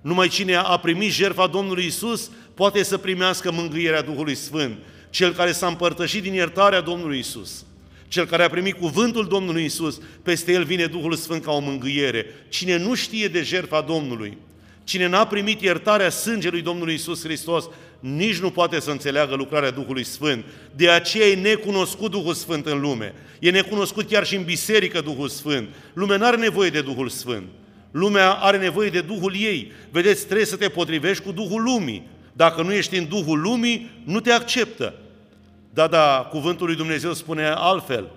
Numai 0.00 0.28
cine 0.28 0.54
a 0.54 0.76
primit 0.76 1.12
jertfa 1.12 1.46
Domnului 1.46 1.84
Isus 1.84 2.30
poate 2.54 2.82
să 2.82 2.98
primească 2.98 3.50
mângâierea 3.52 4.02
Duhului 4.02 4.34
Sfânt. 4.34 4.78
Cel 5.10 5.32
care 5.32 5.52
s-a 5.52 5.66
împărtășit 5.66 6.22
din 6.22 6.32
iertarea 6.32 6.80
Domnului 6.80 7.18
Isus. 7.18 7.64
Cel 8.08 8.26
care 8.26 8.44
a 8.44 8.48
primit 8.48 8.78
cuvântul 8.78 9.26
Domnului 9.26 9.64
Isus, 9.64 10.00
peste 10.22 10.52
el 10.52 10.64
vine 10.64 10.86
Duhul 10.86 11.14
Sfânt 11.14 11.44
ca 11.44 11.52
o 11.52 11.60
mângâiere. 11.60 12.26
Cine 12.48 12.76
nu 12.76 12.94
știe 12.94 13.28
de 13.28 13.42
jertfa 13.42 13.80
Domnului, 13.80 14.38
cine 14.84 15.06
n-a 15.06 15.26
primit 15.26 15.60
iertarea 15.60 16.10
sângelui 16.10 16.62
Domnului 16.62 16.94
Isus 16.94 17.22
Hristos, 17.22 17.64
nici 18.00 18.38
nu 18.38 18.50
poate 18.50 18.80
să 18.80 18.90
înțeleagă 18.90 19.34
lucrarea 19.34 19.70
Duhului 19.70 20.04
Sfânt. 20.04 20.44
De 20.76 20.90
aceea 20.90 21.26
e 21.26 21.34
necunoscut 21.34 22.10
Duhul 22.10 22.34
Sfânt 22.34 22.66
în 22.66 22.80
lume. 22.80 23.14
E 23.38 23.50
necunoscut 23.50 24.08
chiar 24.08 24.26
și 24.26 24.36
în 24.36 24.44
biserică 24.44 25.00
Duhul 25.00 25.28
Sfânt. 25.28 25.68
Lumea 25.92 26.16
nu 26.16 26.24
are 26.24 26.36
nevoie 26.36 26.70
de 26.70 26.80
Duhul 26.80 27.08
Sfânt. 27.08 27.44
Lumea 27.90 28.30
are 28.30 28.58
nevoie 28.58 28.90
de 28.90 29.00
Duhul 29.00 29.34
ei. 29.36 29.72
Vedeți, 29.90 30.24
trebuie 30.24 30.46
să 30.46 30.56
te 30.56 30.68
potrivești 30.68 31.24
cu 31.24 31.32
Duhul 31.32 31.62
lumii. 31.62 32.08
Dacă 32.32 32.62
nu 32.62 32.72
ești 32.72 32.96
în 32.96 33.08
Duhul 33.08 33.40
lumii, 33.40 33.90
nu 34.04 34.20
te 34.20 34.32
acceptă. 34.32 34.94
Da, 35.70 35.86
da, 35.86 36.28
cuvântul 36.30 36.66
lui 36.66 36.76
Dumnezeu 36.76 37.12
spune 37.12 37.46
altfel. 37.56 38.10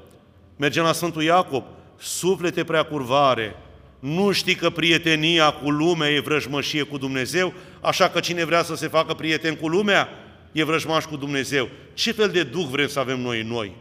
Mergem 0.58 0.84
la 0.84 0.92
Sfântul 0.92 1.24
Iacob. 1.24 1.64
Suflete 2.00 2.64
prea 2.64 2.84
curvare, 2.84 3.56
nu 4.04 4.32
știi 4.32 4.56
că 4.56 4.70
prietenia 4.70 5.52
cu 5.52 5.70
lumea 5.70 6.10
e 6.10 6.20
vrăjmășie 6.20 6.84
cu 6.84 6.98
Dumnezeu, 6.98 7.54
așa 7.82 8.10
că 8.10 8.20
cine 8.20 8.46
vrea 8.46 8.64
să 8.64 8.76
se 8.76 8.88
facă 8.88 9.14
prieten 9.14 9.56
cu 9.56 9.68
lumea, 9.68 10.10
e 10.52 10.64
vrăjmaș 10.64 11.04
cu 11.04 11.16
Dumnezeu. 11.16 11.70
Ce 11.94 12.12
fel 12.12 12.30
de 12.30 12.44
Duh 12.44 12.66
vrem 12.72 12.88
să 12.88 13.00
avem 13.00 13.20
noi 13.20 13.42
în 13.42 13.48
noi? 13.48 13.72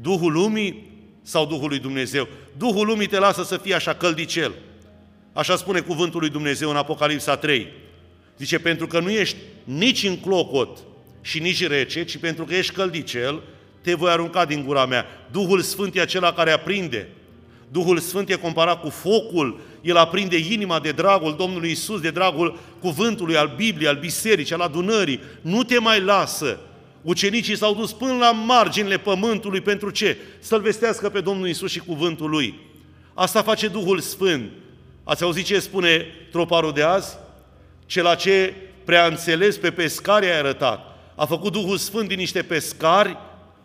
Duhul 0.00 0.32
lumii 0.32 0.90
sau 1.22 1.46
Duhul 1.46 1.68
lui 1.68 1.78
Dumnezeu? 1.78 2.28
Duhul 2.56 2.86
lumii 2.86 3.06
te 3.06 3.18
lasă 3.18 3.42
să 3.42 3.56
fii 3.56 3.74
așa 3.74 3.94
căldicel. 3.94 4.52
Așa 5.32 5.56
spune 5.56 5.80
cuvântul 5.80 6.20
lui 6.20 6.30
Dumnezeu 6.30 6.70
în 6.70 6.76
Apocalipsa 6.76 7.36
3. 7.36 7.68
Zice, 8.38 8.58
pentru 8.58 8.86
că 8.86 9.00
nu 9.00 9.10
ești 9.10 9.36
nici 9.64 10.02
în 10.02 10.16
clocot 10.16 10.78
și 11.20 11.38
nici 11.38 11.66
rece, 11.66 12.04
ci 12.04 12.16
pentru 12.16 12.44
că 12.44 12.54
ești 12.54 12.72
căldicel, 12.72 13.42
te 13.82 13.94
voi 13.94 14.10
arunca 14.10 14.44
din 14.44 14.64
gura 14.64 14.86
mea. 14.86 15.06
Duhul 15.30 15.60
Sfânt 15.60 15.96
e 15.96 16.00
acela 16.00 16.32
care 16.32 16.50
aprinde. 16.50 17.08
Duhul 17.72 17.98
Sfânt 17.98 18.28
e 18.28 18.34
comparat 18.34 18.80
cu 18.80 18.88
focul, 18.88 19.60
el 19.80 19.96
aprinde 19.96 20.36
inima 20.36 20.80
de 20.80 20.90
dragul 20.90 21.34
Domnului 21.38 21.70
Isus, 21.70 22.00
de 22.00 22.10
dragul 22.10 22.58
cuvântului, 22.80 23.36
al 23.36 23.52
Bibliei, 23.56 23.88
al 23.88 23.96
bisericii, 23.96 24.54
al 24.54 24.60
adunării. 24.60 25.20
Nu 25.40 25.62
te 25.62 25.78
mai 25.78 26.00
lasă. 26.00 26.58
Ucenicii 27.02 27.56
s-au 27.56 27.74
dus 27.74 27.92
până 27.92 28.12
la 28.12 28.32
marginile 28.32 28.98
pământului 28.98 29.60
pentru 29.60 29.90
ce? 29.90 30.16
Să-L 30.38 30.60
vestească 30.60 31.08
pe 31.08 31.20
Domnul 31.20 31.48
Isus 31.48 31.70
și 31.70 31.78
cuvântul 31.78 32.30
Lui. 32.30 32.54
Asta 33.14 33.42
face 33.42 33.68
Duhul 33.68 34.00
Sfânt. 34.00 34.50
Ați 35.04 35.22
auzit 35.22 35.44
ce 35.44 35.60
spune 35.60 36.06
troparul 36.30 36.72
de 36.72 36.82
azi? 36.82 37.16
Ce 37.86 38.02
la 38.02 38.14
ce 38.14 38.54
prea 38.84 39.06
înțeles 39.06 39.58
pe 39.58 39.70
pescari 39.70 40.30
a 40.30 40.36
arătat. 40.36 40.98
A 41.14 41.24
făcut 41.24 41.52
Duhul 41.52 41.76
Sfânt 41.76 42.08
din 42.08 42.18
niște 42.18 42.42
pescari 42.42 43.16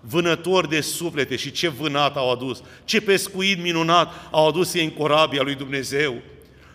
vânători 0.09 0.69
de 0.69 0.81
suflete 0.81 1.35
și 1.35 1.51
ce 1.51 1.67
vânat 1.67 2.17
au 2.17 2.31
adus, 2.31 2.61
ce 2.85 3.01
pescuit 3.01 3.61
minunat 3.61 4.13
au 4.31 4.47
adus 4.47 4.73
ei 4.73 4.83
în 4.83 4.89
corabia 4.89 5.41
lui 5.41 5.55
Dumnezeu, 5.55 6.15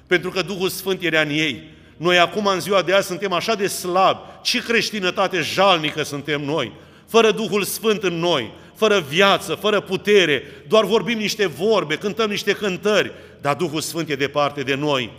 pentru 0.06 0.30
că 0.30 0.42
Duhul 0.42 0.68
Sfânt 0.68 1.02
era 1.02 1.20
în 1.20 1.30
ei. 1.30 1.70
Noi 1.96 2.18
acum, 2.18 2.46
în 2.46 2.60
ziua 2.60 2.82
de 2.82 2.92
azi, 2.92 3.06
suntem 3.06 3.32
așa 3.32 3.54
de 3.54 3.66
slabi, 3.66 4.20
ce 4.42 4.62
creștinătate 4.62 5.40
jalnică 5.40 6.02
suntem 6.02 6.44
noi, 6.44 6.72
fără 7.08 7.30
Duhul 7.30 7.62
Sfânt 7.62 8.02
în 8.02 8.18
noi, 8.18 8.50
fără 8.74 9.04
viață, 9.08 9.54
fără 9.54 9.80
putere, 9.80 10.42
doar 10.68 10.84
vorbim 10.84 11.18
niște 11.18 11.46
vorbe, 11.46 11.96
cântăm 11.96 12.30
niște 12.30 12.52
cântări, 12.52 13.12
dar 13.40 13.54
Duhul 13.54 13.80
Sfânt 13.80 14.08
e 14.08 14.14
departe 14.14 14.62
de 14.62 14.74
noi. 14.74 15.10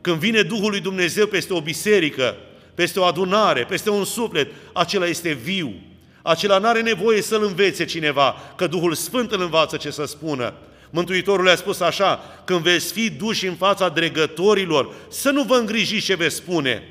Când 0.00 0.16
vine 0.16 0.42
Duhul 0.42 0.70
lui 0.70 0.80
Dumnezeu 0.80 1.26
peste 1.26 1.52
o 1.52 1.60
biserică, 1.60 2.36
peste 2.74 3.00
o 3.00 3.04
adunare, 3.04 3.64
peste 3.64 3.90
un 3.90 4.04
suflet, 4.04 4.48
acela 4.72 5.06
este 5.06 5.32
viu, 5.32 5.74
acela 6.22 6.58
nu 6.58 6.66
are 6.66 6.82
nevoie 6.82 7.22
să-l 7.22 7.44
învețe 7.44 7.84
cineva, 7.84 8.34
că 8.56 8.66
Duhul 8.66 8.94
Sfânt 8.94 9.32
îl 9.32 9.40
învață 9.40 9.76
ce 9.76 9.90
să 9.90 10.04
spună. 10.04 10.54
Mântuitorul 10.90 11.44
le-a 11.44 11.56
spus 11.56 11.80
așa, 11.80 12.20
când 12.44 12.60
veți 12.60 12.92
fi 12.92 13.10
duși 13.10 13.46
în 13.46 13.54
fața 13.54 13.88
dregătorilor, 13.88 14.94
să 15.08 15.30
nu 15.30 15.42
vă 15.42 15.54
îngrijiți 15.54 16.04
ce 16.04 16.14
veți 16.14 16.34
spune, 16.34 16.82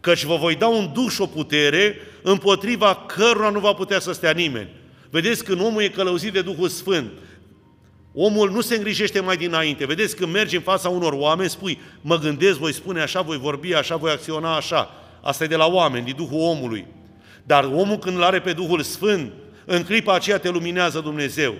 căci 0.00 0.24
vă 0.24 0.36
voi 0.36 0.54
da 0.54 0.66
un 0.66 0.90
duș 0.92 1.14
și 1.14 1.20
o 1.20 1.26
putere 1.26 1.96
împotriva 2.22 3.04
cărora 3.06 3.50
nu 3.50 3.58
va 3.58 3.72
putea 3.72 4.00
să 4.00 4.12
stea 4.12 4.30
nimeni. 4.30 4.68
Vedeți, 5.10 5.44
când 5.44 5.60
omul 5.60 5.82
e 5.82 5.88
călăuzit 5.88 6.32
de 6.32 6.42
Duhul 6.42 6.68
Sfânt, 6.68 7.10
omul 8.14 8.50
nu 8.50 8.60
se 8.60 8.74
îngrijește 8.74 9.20
mai 9.20 9.36
dinainte. 9.36 9.86
Vedeți, 9.86 10.16
când 10.16 10.32
mergi 10.32 10.56
în 10.56 10.62
fața 10.62 10.88
unor 10.88 11.12
oameni, 11.12 11.50
spui, 11.50 11.80
mă 12.00 12.18
gândesc, 12.18 12.58
voi 12.58 12.72
spune 12.72 13.00
așa, 13.00 13.20
voi 13.20 13.38
vorbi 13.38 13.74
așa, 13.74 13.96
voi 13.96 14.10
acționa 14.10 14.56
așa. 14.56 14.90
Asta 15.20 15.44
e 15.44 15.46
de 15.46 15.56
la 15.56 15.66
oameni, 15.66 16.04
din 16.04 16.14
Duhul 16.16 16.40
omului. 16.40 16.86
Dar 17.46 17.64
omul 17.64 17.98
când 17.98 18.16
îl 18.16 18.22
are 18.22 18.40
pe 18.40 18.52
Duhul 18.52 18.82
Sfânt, 18.82 19.32
în 19.64 19.82
clipa 19.82 20.14
aceea 20.14 20.38
te 20.38 20.48
luminează 20.48 21.00
Dumnezeu. 21.00 21.54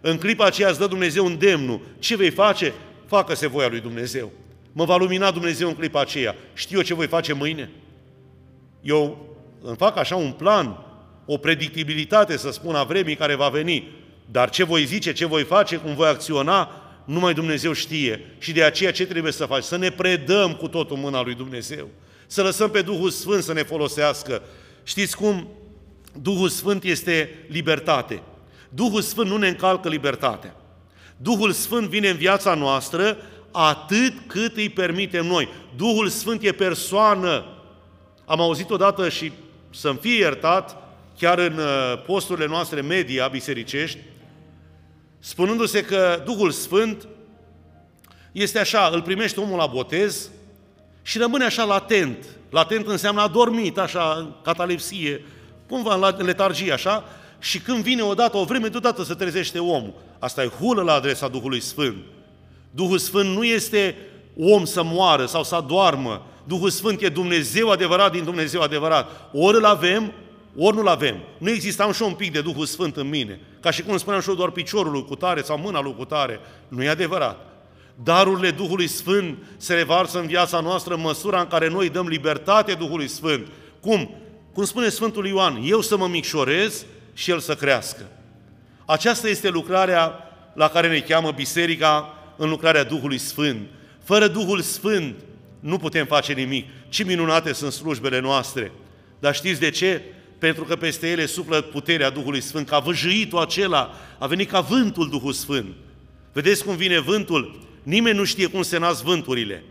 În 0.00 0.18
clipa 0.18 0.44
aceea 0.44 0.68
îți 0.68 0.78
dă 0.78 0.86
Dumnezeu 0.86 1.24
un 1.24 1.38
demnul. 1.38 1.80
Ce 1.98 2.16
vei 2.16 2.30
face? 2.30 2.72
Facă-se 3.06 3.46
voia 3.46 3.68
lui 3.68 3.80
Dumnezeu. 3.80 4.32
Mă 4.72 4.84
va 4.84 4.96
lumina 4.96 5.30
Dumnezeu 5.30 5.68
în 5.68 5.74
clipa 5.74 6.00
aceea. 6.00 6.36
Știu 6.54 6.76
eu 6.76 6.84
ce 6.84 6.94
voi 6.94 7.06
face 7.06 7.32
mâine? 7.32 7.70
Eu 8.80 9.26
îmi 9.62 9.76
fac 9.76 9.96
așa 9.96 10.16
un 10.16 10.30
plan, 10.30 10.84
o 11.26 11.36
predictibilitate, 11.36 12.36
să 12.36 12.50
spun, 12.50 12.74
a 12.74 12.82
vremii 12.82 13.16
care 13.16 13.34
va 13.34 13.48
veni. 13.48 13.88
Dar 14.30 14.50
ce 14.50 14.64
voi 14.64 14.84
zice, 14.84 15.12
ce 15.12 15.26
voi 15.26 15.42
face, 15.42 15.76
cum 15.76 15.94
voi 15.94 16.08
acționa, 16.08 16.70
numai 17.04 17.34
Dumnezeu 17.34 17.72
știe. 17.72 18.20
Și 18.38 18.52
de 18.52 18.62
aceea 18.62 18.92
ce 18.92 19.06
trebuie 19.06 19.32
să 19.32 19.44
faci? 19.44 19.62
Să 19.62 19.76
ne 19.76 19.90
predăm 19.90 20.54
cu 20.54 20.68
totul 20.68 20.96
mâna 20.96 21.22
lui 21.22 21.34
Dumnezeu. 21.34 21.88
Să 22.26 22.42
lăsăm 22.42 22.70
pe 22.70 22.82
Duhul 22.82 23.10
Sfânt 23.10 23.42
să 23.42 23.52
ne 23.52 23.62
folosească. 23.62 24.42
Știți 24.82 25.16
cum? 25.16 25.48
Duhul 26.22 26.48
Sfânt 26.48 26.84
este 26.84 27.44
libertate. 27.48 28.22
Duhul 28.68 29.00
Sfânt 29.00 29.28
nu 29.28 29.36
ne 29.36 29.48
încalcă 29.48 29.88
libertatea. 29.88 30.54
Duhul 31.16 31.52
Sfânt 31.52 31.88
vine 31.88 32.08
în 32.08 32.16
viața 32.16 32.54
noastră 32.54 33.16
atât 33.50 34.12
cât 34.26 34.56
îi 34.56 34.68
permitem 34.68 35.26
noi. 35.26 35.48
Duhul 35.76 36.08
Sfânt 36.08 36.42
e 36.42 36.52
persoană. 36.52 37.44
Am 38.24 38.40
auzit 38.40 38.70
odată 38.70 39.08
și 39.08 39.32
să-mi 39.70 39.98
fie 40.00 40.16
iertat, 40.16 40.76
chiar 41.18 41.38
în 41.38 41.58
uh, 41.58 42.02
posturile 42.06 42.46
noastre 42.46 42.80
media 42.80 43.28
bisericești, 43.28 43.98
spunându-se 45.18 45.84
că 45.84 46.22
Duhul 46.24 46.50
Sfânt 46.50 47.08
este 48.32 48.58
așa, 48.58 48.90
îl 48.92 49.02
primește 49.02 49.40
omul 49.40 49.58
la 49.58 49.66
botez 49.66 50.30
și 51.02 51.18
rămâne 51.18 51.44
așa 51.44 51.64
latent, 51.64 52.26
Latent 52.50 52.86
înseamnă 52.86 53.20
adormit, 53.20 53.78
așa, 53.78 54.36
catalepsie, 54.42 55.24
cumva 55.68 55.94
la 55.94 56.08
letargie, 56.08 56.72
așa, 56.72 57.04
și 57.38 57.58
când 57.58 57.82
vine 57.82 58.02
odată, 58.02 58.36
o 58.36 58.44
vreme, 58.44 58.68
deodată 58.68 59.02
se 59.02 59.14
trezește 59.14 59.58
omul. 59.58 59.94
Asta 60.18 60.42
e 60.42 60.46
hulă 60.46 60.82
la 60.82 60.92
adresa 60.92 61.28
Duhului 61.28 61.60
Sfânt. 61.60 61.96
Duhul 62.70 62.98
Sfânt 62.98 63.36
nu 63.36 63.44
este 63.44 63.96
om 64.36 64.64
să 64.64 64.82
moară 64.82 65.26
sau 65.26 65.44
să 65.44 65.64
doarmă. 65.68 66.26
Duhul 66.44 66.70
Sfânt 66.70 67.02
e 67.02 67.08
Dumnezeu 67.08 67.70
adevărat 67.70 68.12
din 68.12 68.24
Dumnezeu 68.24 68.60
adevărat. 68.60 69.30
Ori 69.32 69.56
îl 69.56 69.64
avem, 69.64 70.12
ori 70.56 70.76
nu-l 70.76 70.88
avem. 70.88 71.16
Nu 71.38 71.50
existam 71.50 71.92
și 71.92 72.02
un 72.02 72.12
pic 72.12 72.32
de 72.32 72.40
Duhul 72.40 72.66
Sfânt 72.66 72.96
în 72.96 73.08
mine. 73.08 73.40
Ca 73.60 73.70
și 73.70 73.82
cum 73.82 73.96
spuneam 73.96 74.22
și 74.22 74.28
eu 74.28 74.34
doar 74.34 74.50
piciorul 74.50 74.92
lui 74.92 75.04
cutare 75.04 75.42
sau 75.42 75.58
mâna 75.58 75.80
lui 75.80 75.94
cutare. 75.96 76.40
Nu 76.68 76.82
e 76.82 76.88
adevărat. 76.88 77.49
Darurile 78.02 78.50
Duhului 78.50 78.86
Sfânt 78.86 79.38
se 79.56 79.74
revarsă 79.74 80.18
în 80.18 80.26
viața 80.26 80.60
noastră 80.60 80.94
în 80.94 81.00
măsura 81.00 81.40
în 81.40 81.46
care 81.46 81.68
noi 81.68 81.88
dăm 81.88 82.06
libertate 82.06 82.74
Duhului 82.74 83.08
Sfânt. 83.08 83.46
Cum? 83.80 84.10
Cum 84.52 84.64
spune 84.64 84.88
Sfântul 84.88 85.26
Ioan, 85.26 85.62
eu 85.64 85.80
să 85.80 85.96
mă 85.96 86.06
micșorez 86.06 86.84
și 87.12 87.30
el 87.30 87.38
să 87.38 87.54
crească. 87.54 88.10
Aceasta 88.86 89.28
este 89.28 89.48
lucrarea 89.48 90.14
la 90.54 90.68
care 90.68 90.88
ne 90.88 91.00
cheamă 91.00 91.30
biserica 91.30 92.14
în 92.36 92.48
lucrarea 92.48 92.84
Duhului 92.84 93.18
Sfânt. 93.18 93.68
Fără 94.04 94.26
Duhul 94.26 94.60
Sfânt 94.60 95.14
nu 95.60 95.76
putem 95.76 96.06
face 96.06 96.32
nimic. 96.32 96.68
Ce 96.88 97.04
minunate 97.04 97.52
sunt 97.52 97.72
slujbele 97.72 98.20
noastre! 98.20 98.72
Dar 99.18 99.34
știți 99.34 99.60
de 99.60 99.70
ce? 99.70 100.02
Pentru 100.38 100.64
că 100.64 100.76
peste 100.76 101.08
ele 101.08 101.26
suflă 101.26 101.60
puterea 101.60 102.10
Duhului 102.10 102.40
Sfânt, 102.40 102.68
ca 102.68 102.78
văjăitul 102.78 103.38
acela 103.38 103.94
a 104.18 104.26
venit 104.26 104.50
ca 104.50 104.60
vântul 104.60 105.08
Duhul 105.08 105.32
Sfânt. 105.32 105.74
Vedeți 106.32 106.64
cum 106.64 106.76
vine 106.76 106.98
vântul? 106.98 107.68
Nimeni 107.82 108.16
nu 108.16 108.24
știe 108.24 108.46
cum 108.46 108.62
se 108.62 108.78
nasc 108.78 109.02
vânturile. 109.02 109.64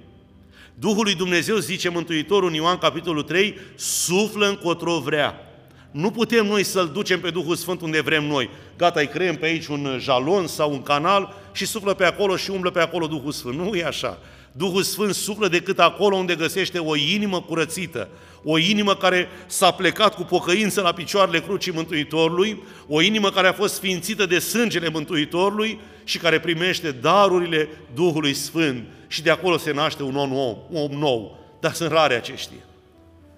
Duhul 0.73 1.03
lui 1.03 1.15
Dumnezeu, 1.15 1.57
zice 1.57 1.89
Mântuitorul 1.89 2.49
în 2.49 2.55
Ioan 2.55 2.77
capitolul 2.77 3.23
3, 3.23 3.55
suflă 3.75 4.47
încotro 4.47 4.99
vrea. 4.99 5.35
Nu 5.91 6.11
putem 6.11 6.45
noi 6.45 6.63
să-L 6.63 6.89
ducem 6.93 7.19
pe 7.19 7.29
Duhul 7.29 7.55
Sfânt 7.55 7.81
unde 7.81 8.01
vrem 8.01 8.25
noi. 8.25 8.49
Gata, 8.77 8.99
îi 8.99 9.07
creăm 9.07 9.35
pe 9.35 9.45
aici 9.45 9.67
un 9.67 9.97
jalon 9.99 10.47
sau 10.47 10.71
un 10.71 10.81
canal 10.81 11.33
și 11.51 11.65
suflă 11.65 11.93
pe 11.93 12.05
acolo 12.05 12.35
și 12.35 12.49
umblă 12.49 12.71
pe 12.71 12.79
acolo 12.79 13.07
Duhul 13.07 13.31
Sfânt. 13.31 13.57
Nu 13.57 13.75
e 13.75 13.85
așa. 13.85 14.17
Duhul 14.51 14.83
Sfânt 14.83 15.13
suflă 15.13 15.47
decât 15.47 15.79
acolo 15.79 16.15
unde 16.15 16.35
găsește 16.35 16.79
o 16.79 16.95
inimă 16.95 17.41
curățită, 17.41 18.09
o 18.43 18.57
inimă 18.57 18.95
care 18.95 19.27
s-a 19.45 19.71
plecat 19.71 20.15
cu 20.15 20.23
pocăință 20.23 20.81
la 20.81 20.91
picioarele 20.91 21.41
crucii 21.41 21.71
Mântuitorului, 21.71 22.63
o 22.87 23.01
inimă 23.01 23.29
care 23.29 23.47
a 23.47 23.53
fost 23.53 23.73
sfințită 23.73 24.25
de 24.25 24.39
sângele 24.39 24.89
Mântuitorului 24.89 25.79
și 26.03 26.17
care 26.17 26.39
primește 26.39 26.91
darurile 26.91 27.69
Duhului 27.93 28.33
Sfânt. 28.33 28.87
Și 29.07 29.21
de 29.21 29.29
acolo 29.29 29.57
se 29.57 29.71
naște 29.71 30.03
un 30.03 30.15
om 30.15 30.29
nou, 30.29 30.67
un 30.69 30.81
om 30.81 30.99
nou. 30.99 31.39
Dar 31.59 31.73
sunt 31.73 31.91
rare 31.91 32.15
aceștia. 32.15 32.63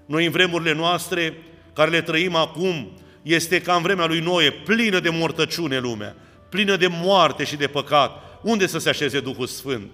Noi 0.06 0.26
în 0.26 0.32
vremurile 0.32 0.74
noastre, 0.74 1.38
care 1.74 1.90
le 1.90 2.02
trăim 2.02 2.36
acum, 2.36 2.92
este 3.22 3.62
ca 3.62 3.74
în 3.74 3.82
vremea 3.82 4.06
lui 4.06 4.20
Noe, 4.20 4.52
plină 4.52 5.00
de 5.00 5.10
mortăciune 5.10 5.80
lumea, 5.80 6.16
plină 6.50 6.76
de 6.76 6.88
moarte 6.88 7.44
și 7.44 7.56
de 7.56 7.68
păcat. 7.68 8.40
Unde 8.42 8.68
să 8.68 8.78
se 8.78 8.90
așeze 8.90 9.20
Duhul 9.20 9.48
Sfânt? 9.48 9.92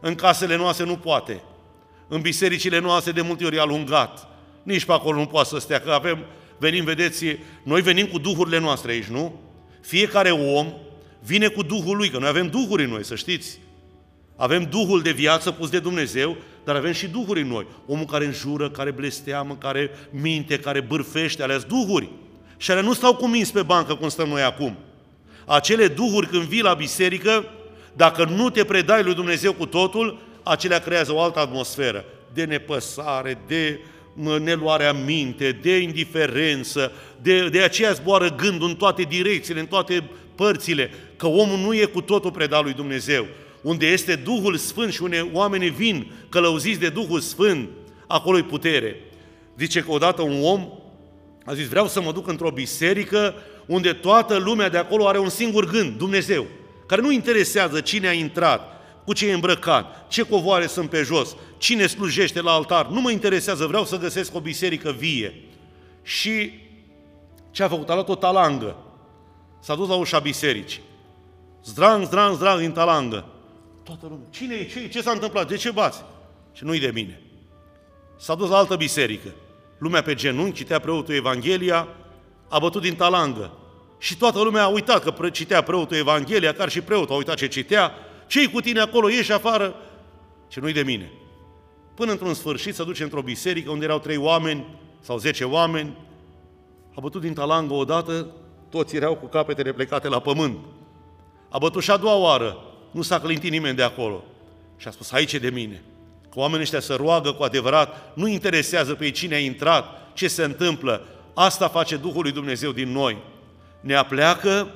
În 0.00 0.14
casele 0.14 0.56
noastre 0.56 0.84
nu 0.84 0.96
poate. 0.96 1.42
În 2.08 2.20
bisericile 2.20 2.78
noastre 2.78 3.12
de 3.12 3.20
multe 3.20 3.44
ori 3.44 3.56
e 3.56 3.60
alungat. 3.60 4.28
Nici 4.62 4.84
pe 4.84 4.92
acolo 4.92 5.18
nu 5.18 5.26
poate 5.26 5.48
să 5.48 5.58
stea, 5.58 5.80
că 5.80 5.90
avem, 5.90 6.18
venim, 6.58 6.84
vedeți, 6.84 7.24
noi 7.62 7.80
venim 7.80 8.06
cu 8.06 8.18
duhurile 8.18 8.58
noastre 8.58 8.92
aici, 8.92 9.04
nu? 9.04 9.40
Fiecare 9.80 10.30
om 10.30 10.72
vine 11.24 11.48
cu 11.48 11.62
Duhul 11.62 11.96
lui, 11.96 12.08
că 12.08 12.18
noi 12.18 12.28
avem 12.28 12.48
duhuri 12.48 12.84
în 12.84 12.90
noi, 12.90 13.04
să 13.04 13.14
știți. 13.14 13.58
Avem 14.36 14.64
Duhul 14.70 15.02
de 15.02 15.10
viață 15.10 15.50
pus 15.50 15.70
de 15.70 15.78
Dumnezeu, 15.78 16.36
dar 16.64 16.76
avem 16.76 16.92
și 16.92 17.06
duhuri 17.06 17.40
în 17.40 17.48
noi. 17.48 17.66
Omul 17.86 18.04
care 18.04 18.24
înjură, 18.24 18.70
care 18.70 18.90
blesteamă, 18.90 19.56
care 19.60 19.90
minte, 20.10 20.58
care 20.58 20.80
bârfește, 20.80 21.42
alea 21.42 21.58
duhuri. 21.58 22.08
Și 22.56 22.70
alea 22.70 22.82
nu 22.82 22.92
stau 22.92 23.14
cu 23.14 23.26
minți 23.26 23.52
pe 23.52 23.62
bancă 23.62 23.94
cum 23.94 24.08
stăm 24.08 24.28
noi 24.28 24.42
acum. 24.42 24.76
Acele 25.46 25.88
duhuri 25.88 26.26
când 26.26 26.42
vii 26.42 26.62
la 26.62 26.74
biserică, 26.74 27.44
dacă 27.92 28.24
nu 28.24 28.50
te 28.50 28.64
predai 28.64 29.02
lui 29.02 29.14
Dumnezeu 29.14 29.52
cu 29.52 29.66
totul, 29.66 30.18
acelea 30.48 30.78
creează 30.78 31.12
o 31.12 31.20
altă 31.20 31.38
atmosferă 31.38 32.04
de 32.32 32.44
nepăsare, 32.44 33.38
de 33.46 33.80
neluarea 34.42 34.92
minte, 34.92 35.58
de 35.62 35.76
indiferență, 35.76 36.92
de, 37.22 37.48
de 37.48 37.62
aceea 37.62 37.92
zboară 37.92 38.34
gândul 38.34 38.68
în 38.68 38.74
toate 38.74 39.02
direcțiile, 39.02 39.60
în 39.60 39.66
toate 39.66 40.10
părțile, 40.34 40.90
că 41.16 41.26
omul 41.26 41.58
nu 41.58 41.74
e 41.74 41.84
cu 41.84 42.00
totul 42.00 42.30
predat 42.30 42.62
lui 42.62 42.72
Dumnezeu. 42.72 43.26
Unde 43.62 43.86
este 43.86 44.14
Duhul 44.14 44.56
Sfânt 44.56 44.92
și 44.92 45.02
unde 45.02 45.28
oamenii 45.32 45.70
vin 45.70 46.10
călăuziți 46.28 46.80
de 46.80 46.88
Duhul 46.88 47.20
Sfânt, 47.20 47.68
acolo 48.06 48.38
e 48.38 48.42
putere. 48.42 48.96
Zice 49.58 49.80
că 49.80 49.90
odată 49.90 50.22
un 50.22 50.42
om 50.42 50.68
a 51.44 51.54
zis, 51.54 51.68
vreau 51.68 51.86
să 51.86 52.00
mă 52.00 52.12
duc 52.12 52.28
într-o 52.28 52.50
biserică 52.50 53.34
unde 53.66 53.92
toată 53.92 54.36
lumea 54.36 54.68
de 54.68 54.78
acolo 54.78 55.08
are 55.08 55.18
un 55.18 55.28
singur 55.28 55.66
gând, 55.70 55.98
Dumnezeu, 55.98 56.46
care 56.86 57.00
nu 57.00 57.10
interesează 57.10 57.80
cine 57.80 58.08
a 58.08 58.12
intrat, 58.12 58.77
cu 59.08 59.14
ce 59.14 59.28
e 59.28 59.32
îmbrăcat, 59.32 60.08
ce 60.08 60.22
covoare 60.22 60.66
sunt 60.66 60.90
pe 60.90 61.02
jos, 61.02 61.36
cine 61.58 61.86
slujește 61.86 62.40
la 62.40 62.52
altar, 62.52 62.86
nu 62.86 63.00
mă 63.00 63.10
interesează, 63.10 63.66
vreau 63.66 63.84
să 63.84 63.98
găsesc 63.98 64.34
o 64.34 64.40
biserică 64.40 64.90
vie. 64.90 65.34
Și 66.02 66.50
ce 67.50 67.62
a 67.62 67.68
făcut? 67.68 67.90
A 67.90 67.94
luat 67.94 68.08
o 68.08 68.14
talangă. 68.14 68.76
S-a 69.60 69.74
dus 69.74 69.88
la 69.88 69.94
ușa 69.94 70.18
bisericii. 70.18 70.80
Zdrang, 71.64 72.04
zdrang, 72.04 72.36
zdrang 72.36 72.60
din 72.60 72.72
talangă. 72.72 73.24
Toată 73.82 74.06
lumea. 74.08 74.26
Cine 74.30 74.54
e? 74.54 74.64
Ce, 74.64 74.88
ce 74.88 75.02
s-a 75.02 75.10
întâmplat? 75.10 75.48
De 75.48 75.56
ce 75.56 75.70
bați? 75.70 76.04
Și 76.52 76.64
nu-i 76.64 76.80
de 76.80 76.90
mine. 76.94 77.20
S-a 78.18 78.34
dus 78.34 78.48
la 78.48 78.56
altă 78.56 78.76
biserică. 78.76 79.28
Lumea 79.78 80.02
pe 80.02 80.14
genunchi, 80.14 80.56
citea 80.56 80.78
preotul 80.78 81.14
Evanghelia, 81.14 81.88
a 82.48 82.58
bătut 82.58 82.82
din 82.82 82.94
talangă. 82.94 83.52
Și 83.98 84.16
toată 84.16 84.42
lumea 84.42 84.62
a 84.62 84.68
uitat 84.68 85.02
că 85.02 85.28
citea 85.28 85.62
preotul 85.62 85.96
Evanghelia, 85.96 86.52
chiar 86.52 86.68
și 86.68 86.80
preotul 86.80 87.14
a 87.14 87.18
uitat 87.18 87.36
ce 87.36 87.46
citea. 87.46 87.92
Ce 88.28 88.48
cu 88.48 88.60
tine 88.60 88.80
acolo? 88.80 89.08
Ieși 89.08 89.32
afară. 89.32 89.74
Și 90.48 90.58
nu-i 90.58 90.72
de 90.72 90.82
mine. 90.82 91.10
Până 91.94 92.10
într-un 92.10 92.34
sfârșit 92.34 92.74
să 92.74 92.84
duce 92.84 93.02
într-o 93.02 93.22
biserică 93.22 93.70
unde 93.70 93.84
erau 93.84 93.98
trei 93.98 94.16
oameni 94.16 94.66
sau 95.00 95.18
zece 95.18 95.44
oameni, 95.44 95.96
a 96.94 97.00
bătut 97.00 97.20
din 97.20 97.34
talangă 97.34 97.74
odată, 97.74 98.26
toți 98.68 98.96
erau 98.96 99.16
cu 99.16 99.26
capetele 99.26 99.72
plecate 99.72 100.08
la 100.08 100.20
pământ. 100.20 100.58
A 101.48 101.58
bătut 101.58 101.82
și 101.82 101.90
a 101.90 101.96
doua 101.96 102.16
oară, 102.16 102.58
nu 102.90 103.02
s-a 103.02 103.20
clintit 103.20 103.50
nimeni 103.50 103.76
de 103.76 103.82
acolo. 103.82 104.24
Și 104.76 104.88
a 104.88 104.90
spus, 104.90 105.12
aici 105.12 105.32
e 105.32 105.38
de 105.38 105.50
mine. 105.50 105.82
Că 106.30 106.38
oamenii 106.38 106.62
ăștia 106.62 106.80
să 106.80 106.94
roagă 106.94 107.32
cu 107.32 107.42
adevărat, 107.42 108.12
nu 108.14 108.26
interesează 108.26 108.94
pe 108.94 109.10
cine 109.10 109.34
a 109.34 109.38
intrat, 109.38 109.84
ce 110.14 110.28
se 110.28 110.44
întâmplă. 110.44 111.06
Asta 111.34 111.68
face 111.68 111.96
Duhul 111.96 112.22
lui 112.22 112.32
Dumnezeu 112.32 112.72
din 112.72 112.92
noi. 112.92 113.16
Ne 113.80 113.94
apleacă 113.94 114.68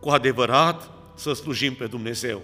cu 0.00 0.08
adevărat 0.08 0.90
să 1.14 1.32
slujim 1.32 1.74
pe 1.74 1.86
Dumnezeu. 1.86 2.42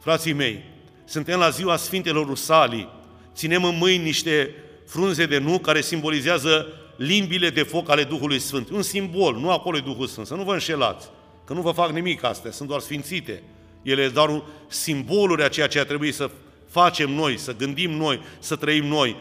Frații 0.00 0.32
mei, 0.32 0.64
suntem 1.04 1.38
la 1.38 1.48
ziua 1.48 1.76
Sfintelor 1.76 2.26
Rusalii, 2.26 2.88
ținem 3.34 3.64
în 3.64 3.76
mâini 3.76 4.04
niște 4.04 4.50
frunze 4.86 5.26
de 5.26 5.38
nu 5.38 5.58
care 5.58 5.80
simbolizează 5.80 6.66
limbile 6.96 7.50
de 7.50 7.62
foc 7.62 7.90
ale 7.90 8.04
Duhului 8.04 8.38
Sfânt. 8.38 8.70
Un 8.70 8.82
simbol, 8.82 9.36
nu 9.36 9.50
acolo 9.50 9.76
e 9.76 9.80
Duhul 9.80 10.06
Sfânt, 10.06 10.26
să 10.26 10.34
nu 10.34 10.42
vă 10.42 10.52
înșelați, 10.52 11.08
că 11.44 11.52
nu 11.52 11.60
vă 11.60 11.70
fac 11.70 11.90
nimic 11.90 12.24
astea, 12.24 12.50
sunt 12.50 12.68
doar 12.68 12.80
sfințite. 12.80 13.42
Ele 13.82 14.02
sunt 14.02 14.14
doar 14.14 14.42
simboluri 14.68 15.42
a 15.42 15.48
ceea 15.48 15.66
ce 15.66 15.78
a 15.78 15.84
trebuit 15.84 16.14
să 16.14 16.30
facem 16.68 17.10
noi, 17.10 17.38
să 17.38 17.56
gândim 17.56 17.90
noi, 17.90 18.20
să 18.38 18.56
trăim 18.56 18.84
noi. 18.84 19.16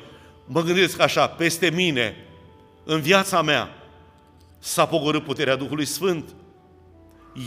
Mă 0.46 0.62
gândesc 0.62 1.00
așa, 1.00 1.28
peste 1.28 1.70
mine, 1.70 2.16
în 2.84 3.02
viața 3.02 3.42
mea, 3.42 3.70
s-a 4.60 4.86
pogorât 4.86 5.24
puterea 5.24 5.56
Duhului 5.56 5.86
Sfânt. 5.86 6.36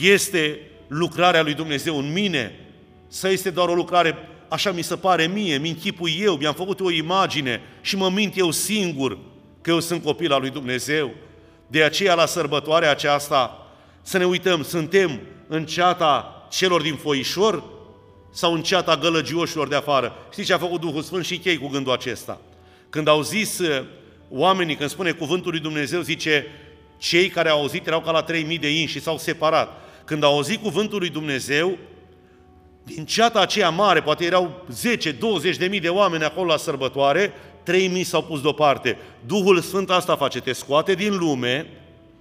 Este 0.01 0.61
lucrarea 0.87 1.43
lui 1.43 1.55
Dumnezeu 1.55 1.99
în 1.99 2.13
mine, 2.13 2.61
să 3.09 3.29
este 3.29 3.51
doar 3.51 3.69
o 3.69 3.75
lucrare, 3.75 4.17
așa 4.49 4.71
mi 4.73 4.83
se 4.83 4.97
pare 4.97 5.27
mie, 5.27 5.59
mi 5.59 5.69
închipui 5.69 6.19
eu, 6.21 6.35
mi-am 6.37 6.55
făcut 6.55 6.81
o 6.81 6.91
imagine 6.91 7.61
și 7.81 7.97
mă 7.97 8.11
mint 8.11 8.37
eu 8.37 8.51
singur 8.51 9.19
că 9.61 9.71
eu 9.71 9.81
sunt 9.81 10.03
copil 10.03 10.33
al 10.33 10.41
lui 10.41 10.51
Dumnezeu. 10.51 11.11
De 11.67 11.83
aceea, 11.83 12.15
la 12.15 12.27
sărbătoarea 12.27 12.91
aceasta, 12.91 13.67
să 14.03 14.19
ne 14.19 14.25
uităm, 14.27 14.63
suntem 14.63 15.21
în 15.49 15.67
ceata 15.67 16.47
celor 16.51 16.83
din 16.83 16.95
foișor 16.95 17.63
sau 18.33 18.53
în 18.53 18.63
ceata 18.63 18.97
gălăgioșilor 18.97 19.69
de 19.69 19.75
afară. 19.75 20.17
Știți 20.33 20.47
ce 20.47 20.55
a 20.55 20.59
făcut 20.59 20.81
Duhul 20.81 21.03
Sfânt 21.03 21.25
și 21.25 21.39
chei 21.39 21.59
cu 21.59 21.69
gândul 21.69 21.93
acesta? 21.93 22.41
Când 22.91 23.09
au 23.09 23.23
zis 23.23 23.59
uh, 23.59 23.85
oamenii, 24.31 24.77
când 24.77 24.91
spune 24.91 25.11
cuvântul 25.11 25.51
lui 25.51 25.61
Dumnezeu, 25.61 26.01
zice, 26.01 26.47
cei 26.99 27.29
care 27.29 27.49
au 27.49 27.61
auzit 27.61 27.87
erau 27.87 28.01
ca 28.01 28.11
la 28.11 28.23
3000 28.23 28.59
de 28.59 28.81
inși 28.81 28.93
și 28.93 29.01
s-au 29.01 29.19
separat. 29.19 29.81
Când 30.07 30.23
au 30.23 30.35
auzit 30.35 30.63
cuvântul 30.63 30.99
lui 30.99 31.09
Dumnezeu, 31.09 31.79
din 32.85 33.05
ceata 33.05 33.41
aceea 33.41 33.71
mare, 33.71 34.01
poate 34.03 34.25
erau 34.25 34.67
10-20 35.53 35.57
de 35.59 35.67
mii 35.67 35.81
de 35.81 35.89
oameni 35.89 36.25
acolo 36.25 36.47
la 36.47 36.57
sărbătoare, 36.57 37.33
3 37.63 37.89
mii 37.89 38.05
s-au 38.05 38.23
pus 38.23 38.41
deoparte. 38.41 38.99
Duhul 39.27 39.61
Sfânt 39.61 39.91
asta 39.91 40.17
face, 40.17 40.41
te 40.41 40.53
scoate 40.53 40.95
din 40.95 41.17
lume 41.17 41.67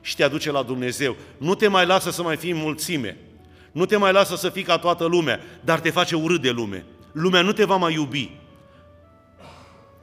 și 0.02 0.16
te 0.16 0.24
aduce 0.24 0.52
la 0.52 0.64
Dumnezeu. 0.64 1.16
Nu 1.38 1.56
te 1.56 1.68
mai 1.68 1.86
lasă 1.86 2.12
să 2.12 2.22
mai 2.22 2.36
fii 2.36 2.52
în 2.52 2.58
mulțime. 2.58 3.18
Nu 3.72 3.86
te 3.86 3.98
mai 3.98 4.12
lasă 4.12 4.36
să 4.36 4.50
fii 4.50 4.64
ca 4.64 4.78
toată 4.78 5.06
lumea, 5.06 5.40
dar 5.62 5.80
te 5.80 5.90
face 5.90 6.16
urât 6.16 6.42
de 6.42 6.50
lume. 6.50 6.86
Lumea 7.12 7.42
nu 7.42 7.52
te 7.52 7.64
va 7.64 7.76
mai 7.76 7.94
iubi. 7.94 8.32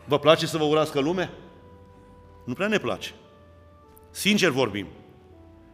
Vă 0.04 0.18
place 0.18 0.46
să 0.46 0.56
vă 0.56 0.64
urască 0.64 1.00
lumea? 1.00 1.30
Nu 2.44 2.52
prea 2.52 2.68
ne 2.68 2.78
place. 2.78 3.10
Sincer 4.10 4.50
vorbim. 4.50 4.86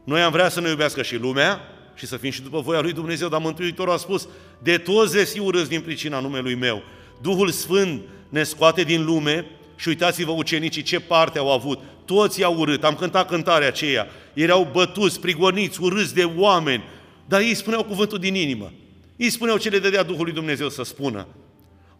Noi 0.05 0.23
am 0.23 0.33
vrea 0.33 0.49
să 0.49 0.61
ne 0.61 0.69
iubească 0.69 1.03
și 1.03 1.17
lumea 1.17 1.61
și 1.99 2.07
să 2.07 2.17
fim 2.17 2.31
și 2.31 2.43
după 2.43 2.61
voia 2.61 2.81
lui 2.81 2.93
Dumnezeu, 2.93 3.29
dar 3.29 3.41
Mântuitorul 3.41 3.93
a 3.93 3.97
spus, 3.97 4.29
de 4.63 4.79
toți 4.79 5.17
vezi 5.17 5.39
urâți 5.39 5.69
din 5.69 5.81
pricina 5.81 6.21
numelui 6.21 6.55
meu. 6.55 6.83
Duhul 7.23 7.51
Sfânt 7.51 8.03
ne 8.29 8.43
scoate 8.43 8.83
din 8.83 9.05
lume 9.05 9.47
și 9.77 9.89
uitați-vă 9.89 10.31
ucenicii 10.31 10.83
ce 10.83 11.01
parte 11.01 11.39
au 11.39 11.53
avut. 11.53 11.79
Toți 12.05 12.41
i-au 12.41 12.59
urât, 12.59 12.85
am 12.85 12.95
cântat 12.95 13.29
cântarea 13.29 13.69
aceea. 13.69 14.07
Erau 14.35 14.69
bătuți, 14.73 15.21
prigoniți, 15.21 15.83
urâți 15.83 16.15
de 16.15 16.25
oameni, 16.25 16.85
dar 17.27 17.41
ei 17.41 17.55
spuneau 17.55 17.85
cuvântul 17.85 18.19
din 18.19 18.35
inimă. 18.35 18.73
Ei 19.17 19.31
spuneau 19.31 19.57
ce 19.57 19.69
le 19.69 19.79
dădea 19.79 20.03
Duhul 20.03 20.25
lui 20.25 20.33
Dumnezeu 20.33 20.69
să 20.69 20.83
spună. 20.83 21.27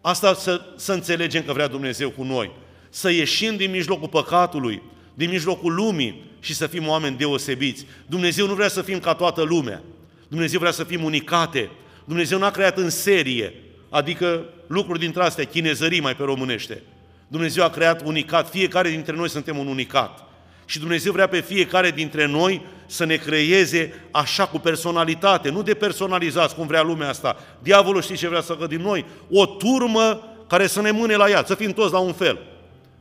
Asta 0.01 0.33
să, 0.33 0.61
să 0.75 0.93
înțelegem 0.93 1.43
că 1.43 1.53
vrea 1.53 1.67
Dumnezeu 1.67 2.09
cu 2.09 2.23
noi. 2.23 2.51
Să 2.89 3.09
ieșim 3.11 3.55
din 3.55 3.71
mijlocul 3.71 4.07
păcatului, 4.07 4.81
din 5.13 5.29
mijlocul 5.29 5.73
lumii 5.73 6.28
și 6.39 6.55
să 6.55 6.67
fim 6.67 6.87
oameni 6.87 7.17
deosebiți. 7.17 7.85
Dumnezeu 8.05 8.47
nu 8.47 8.53
vrea 8.53 8.67
să 8.67 8.81
fim 8.81 8.99
ca 8.99 9.13
toată 9.13 9.41
lumea. 9.41 9.81
Dumnezeu 10.27 10.59
vrea 10.59 10.71
să 10.71 10.83
fim 10.83 11.03
unicate. 11.03 11.69
Dumnezeu 12.05 12.37
n-a 12.37 12.51
creat 12.51 12.77
în 12.77 12.89
serie, 12.89 13.53
adică 13.89 14.45
lucruri 14.67 14.99
dintre 14.99 15.23
astea, 15.23 15.45
chinezării 15.45 16.01
mai 16.01 16.15
pe 16.15 16.23
românește. 16.23 16.83
Dumnezeu 17.27 17.63
a 17.63 17.69
creat 17.69 18.05
unicat, 18.05 18.49
fiecare 18.49 18.89
dintre 18.89 19.15
noi 19.15 19.29
suntem 19.29 19.57
un 19.57 19.67
unicat. 19.67 20.23
Și 20.65 20.79
Dumnezeu 20.79 21.11
vrea 21.11 21.27
pe 21.27 21.39
fiecare 21.39 21.91
dintre 21.91 22.25
noi 22.25 22.61
să 22.85 23.05
ne 23.05 23.15
creeze 23.15 23.93
așa 24.11 24.47
cu 24.47 24.59
personalitate, 24.59 25.49
nu 25.49 25.61
de 25.61 25.73
personalizați 25.73 26.55
cum 26.55 26.67
vrea 26.67 26.81
lumea 26.81 27.09
asta. 27.09 27.37
Diavolul 27.59 28.01
știe 28.01 28.15
ce 28.15 28.27
vrea 28.27 28.41
să 28.41 28.53
facă 28.53 28.67
din 28.67 28.81
noi? 28.81 29.05
O 29.29 29.45
turmă 29.45 30.21
care 30.47 30.67
să 30.67 30.81
ne 30.81 30.91
mâne 30.91 31.15
la 31.15 31.29
ea, 31.29 31.43
să 31.45 31.55
fim 31.55 31.71
toți 31.71 31.93
la 31.93 31.99
un 31.99 32.13
fel. 32.13 32.39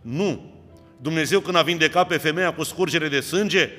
Nu. 0.01 0.58
Dumnezeu 1.03 1.41
când 1.41 1.57
a 1.57 1.63
vindecat 1.63 2.07
pe 2.07 2.17
femeia 2.17 2.53
cu 2.53 2.63
scurgere 2.63 3.09
de 3.09 3.21
sânge, 3.21 3.71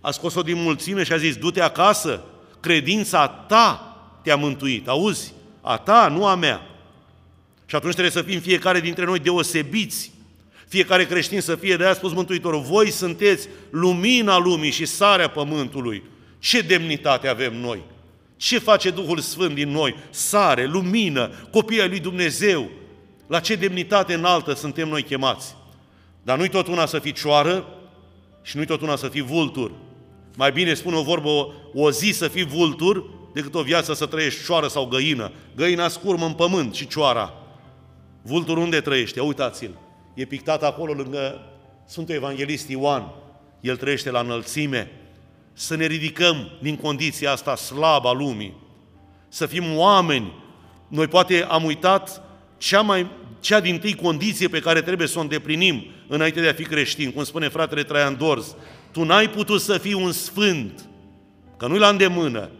a 0.00 0.10
scos-o 0.10 0.42
din 0.42 0.62
mulțime 0.62 1.02
și 1.02 1.12
a 1.12 1.16
zis, 1.16 1.36
du-te 1.36 1.60
acasă, 1.60 2.24
credința 2.60 3.28
ta 3.28 3.96
te-a 4.22 4.36
mântuit. 4.36 4.88
Auzi? 4.88 5.32
A 5.60 5.76
ta, 5.76 6.08
nu 6.08 6.26
a 6.26 6.34
mea. 6.34 6.66
Și 7.66 7.76
atunci 7.76 7.92
trebuie 7.92 8.12
să 8.12 8.22
fim 8.22 8.40
fiecare 8.40 8.80
dintre 8.80 9.04
noi 9.04 9.18
deosebiți. 9.18 10.12
Fiecare 10.68 11.06
creștin 11.06 11.40
să 11.40 11.54
fie, 11.54 11.76
de-aia 11.76 11.92
a 11.92 11.94
spus 11.94 12.12
Mântuitorul, 12.12 12.60
voi 12.60 12.90
sunteți 12.90 13.48
lumina 13.70 14.38
lumii 14.38 14.70
și 14.70 14.84
sarea 14.84 15.28
pământului. 15.28 16.02
Ce 16.38 16.60
demnitate 16.60 17.28
avem 17.28 17.56
noi! 17.56 17.82
Ce 18.36 18.58
face 18.58 18.90
Duhul 18.90 19.18
Sfânt 19.18 19.54
din 19.54 19.70
noi? 19.70 19.94
Sare, 20.10 20.66
lumină, 20.66 21.30
copii 21.50 21.80
ai 21.80 21.88
lui 21.88 22.00
Dumnezeu. 22.00 22.70
La 23.26 23.40
ce 23.40 23.54
demnitate 23.54 24.14
înaltă 24.14 24.54
suntem 24.54 24.88
noi 24.88 25.02
chemați. 25.02 25.54
Dar 26.24 26.38
nu-i 26.38 26.48
tot 26.48 26.66
una 26.66 26.86
să 26.86 26.98
fii 26.98 27.12
cioară 27.12 27.66
și 28.42 28.56
nu-i 28.56 28.66
tot 28.66 28.80
una 28.80 28.96
să 28.96 29.08
fii 29.08 29.20
vultur. 29.20 29.72
Mai 30.36 30.52
bine 30.52 30.74
spune 30.74 30.96
o 30.96 31.02
vorbă, 31.02 31.28
o, 31.28 31.46
o 31.74 31.90
zi 31.90 32.10
să 32.10 32.28
fii 32.28 32.44
vultur 32.44 33.04
decât 33.32 33.54
o 33.54 33.62
viață 33.62 33.94
să 33.94 34.06
trăiești 34.06 34.44
cioară 34.44 34.68
sau 34.68 34.86
găină. 34.86 35.32
Găina 35.56 35.88
scurmă 35.88 36.26
în 36.26 36.32
pământ 36.32 36.74
și 36.74 36.86
cioara. 36.86 37.32
Vultur 38.22 38.56
unde 38.56 38.80
trăiește? 38.80 39.20
Uitați-l. 39.20 39.78
E 40.14 40.24
pictat 40.24 40.62
acolo 40.62 40.92
lângă 40.92 41.40
Sfântul 41.86 42.14
Evanghelist 42.14 42.68
Ioan. 42.68 43.12
El 43.60 43.76
trăiește 43.76 44.10
la 44.10 44.20
înălțime. 44.20 44.90
Să 45.52 45.76
ne 45.76 45.86
ridicăm 45.86 46.50
din 46.62 46.76
condiția 46.76 47.32
asta 47.32 47.56
slabă 47.56 48.08
a 48.08 48.12
lumii. 48.12 48.54
Să 49.28 49.46
fim 49.46 49.76
oameni. 49.76 50.32
Noi 50.88 51.06
poate 51.06 51.44
am 51.48 51.64
uitat 51.64 52.22
cea, 52.58 52.80
mai, 52.80 53.06
cea 53.44 53.60
din 53.60 53.78
tâi 53.78 53.94
condiție 53.94 54.48
pe 54.48 54.60
care 54.60 54.82
trebuie 54.82 55.08
să 55.08 55.18
o 55.18 55.20
îndeplinim 55.20 55.86
înainte 56.06 56.40
de 56.40 56.48
a 56.48 56.52
fi 56.52 56.62
creștin. 56.62 57.12
Cum 57.12 57.24
spune 57.24 57.48
fratele 57.48 57.82
Traian 57.82 58.16
Dorz, 58.16 58.56
tu 58.92 59.04
n-ai 59.04 59.30
putut 59.30 59.60
să 59.60 59.78
fii 59.78 59.92
un 59.92 60.12
sfânt, 60.12 60.88
că 61.56 61.66
nu-i 61.66 61.78
la 61.78 61.88
îndemână 61.88 62.50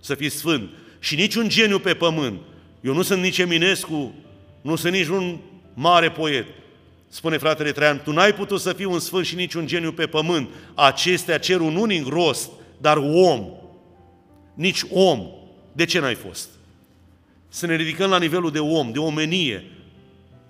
să 0.00 0.14
fii 0.14 0.28
sfânt, 0.28 0.70
și 0.98 1.14
nici 1.14 1.34
un 1.34 1.48
geniu 1.48 1.78
pe 1.78 1.94
pământ. 1.94 2.40
Eu 2.80 2.94
nu 2.94 3.02
sunt 3.02 3.22
nici 3.22 3.38
Eminescu, 3.38 4.14
nu 4.60 4.76
sunt 4.76 4.92
nici 4.92 5.06
un 5.06 5.38
mare 5.74 6.10
poet. 6.10 6.46
Spune 7.08 7.36
fratele 7.36 7.72
Traian, 7.72 8.00
tu 8.04 8.12
n-ai 8.12 8.34
putut 8.34 8.60
să 8.60 8.72
fii 8.72 8.84
un 8.84 8.98
sfânt 8.98 9.26
și 9.26 9.34
nici 9.34 9.54
un 9.54 9.66
geniu 9.66 9.92
pe 9.92 10.06
pământ. 10.06 10.48
Acestea 10.74 11.38
cer 11.38 11.60
un 11.60 11.76
unic 11.76 12.06
rost, 12.06 12.50
dar 12.78 12.96
om. 12.96 13.46
Nici 14.54 14.82
om. 14.90 15.20
De 15.72 15.84
ce 15.84 16.00
n-ai 16.00 16.14
fost? 16.14 16.48
Să 17.48 17.66
ne 17.66 17.76
ridicăm 17.76 18.10
la 18.10 18.18
nivelul 18.18 18.50
de 18.50 18.60
om, 18.60 18.92
de 18.92 18.98
omenie, 18.98 19.64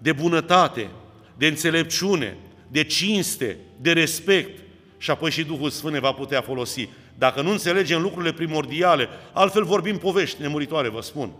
de 0.04 0.12
bunătate, 0.12 0.90
de 1.36 1.46
înțelepciune, 1.46 2.36
de 2.68 2.84
cinste, 2.84 3.56
de 3.80 3.92
respect 3.92 4.58
și 4.98 5.10
apoi 5.10 5.30
și 5.30 5.42
Duhul 5.42 5.70
Sfânt 5.70 5.92
ne 5.92 5.98
va 5.98 6.12
putea 6.12 6.40
folosi. 6.40 6.88
Dacă 7.18 7.40
nu 7.42 7.50
înțelegem 7.50 8.02
lucrurile 8.02 8.32
primordiale, 8.32 9.08
altfel 9.32 9.64
vorbim 9.64 9.98
povești 9.98 10.40
nemuritoare, 10.40 10.88
vă 10.88 11.00
spun. 11.00 11.30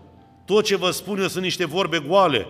Tot 0.45 0.65
ce 0.65 0.75
vă 0.75 0.91
spun 0.91 1.19
eu 1.19 1.27
sunt 1.27 1.43
niște 1.43 1.65
vorbe 1.65 1.99
goale, 2.07 2.47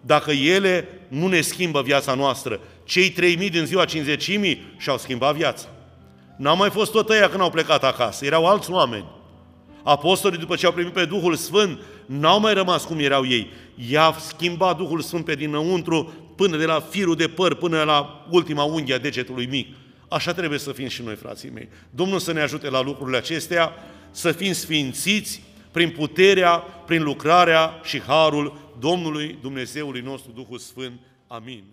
dacă 0.00 0.30
ele 0.30 0.88
nu 1.08 1.26
ne 1.26 1.40
schimbă 1.40 1.82
viața 1.82 2.14
noastră. 2.14 2.60
Cei 2.84 3.10
3000 3.10 3.50
din 3.50 3.64
ziua 3.64 3.84
50 3.84 4.30
și-au 4.76 4.98
schimbat 4.98 5.34
viața. 5.34 5.68
N-au 6.36 6.56
mai 6.56 6.70
fost 6.70 6.92
tot 6.92 7.08
ăia 7.08 7.28
când 7.28 7.40
au 7.40 7.50
plecat 7.50 7.84
acasă, 7.84 8.24
erau 8.24 8.46
alți 8.46 8.70
oameni. 8.70 9.06
Apostolii, 9.82 10.38
după 10.38 10.56
ce 10.56 10.66
au 10.66 10.72
primit 10.72 10.92
pe 10.92 11.04
Duhul 11.04 11.34
Sfânt, 11.34 11.80
n-au 12.06 12.40
mai 12.40 12.54
rămas 12.54 12.84
cum 12.84 12.98
erau 12.98 13.26
ei. 13.26 13.50
I-a 13.90 14.14
schimbat 14.18 14.76
Duhul 14.76 15.00
Sfânt 15.00 15.24
pe 15.24 15.34
dinăuntru 15.34 16.12
până 16.36 16.56
de 16.56 16.64
la 16.64 16.80
firul 16.80 17.16
de 17.16 17.28
păr 17.28 17.54
până 17.54 17.82
la 17.82 18.26
ultima 18.30 18.62
unghie 18.62 18.94
a 18.94 18.98
degetului 18.98 19.46
mic. 19.46 19.68
Așa 20.08 20.32
trebuie 20.32 20.58
să 20.58 20.72
fim 20.72 20.88
și 20.88 21.02
noi, 21.02 21.14
frații 21.14 21.50
mei. 21.50 21.68
Domnul 21.90 22.18
să 22.18 22.32
ne 22.32 22.40
ajute 22.40 22.70
la 22.70 22.82
lucrurile 22.82 23.16
acestea, 23.16 23.72
să 24.10 24.32
fim 24.32 24.52
sfințiți 24.52 25.42
prin 25.70 25.90
puterea, 25.90 26.56
prin 26.86 27.02
lucrarea 27.02 27.80
și 27.84 28.00
harul 28.00 28.74
Domnului 28.78 29.38
Dumnezeului 29.40 30.00
nostru, 30.00 30.32
Duhul 30.34 30.58
Sfânt. 30.58 31.00
Amin. 31.26 31.64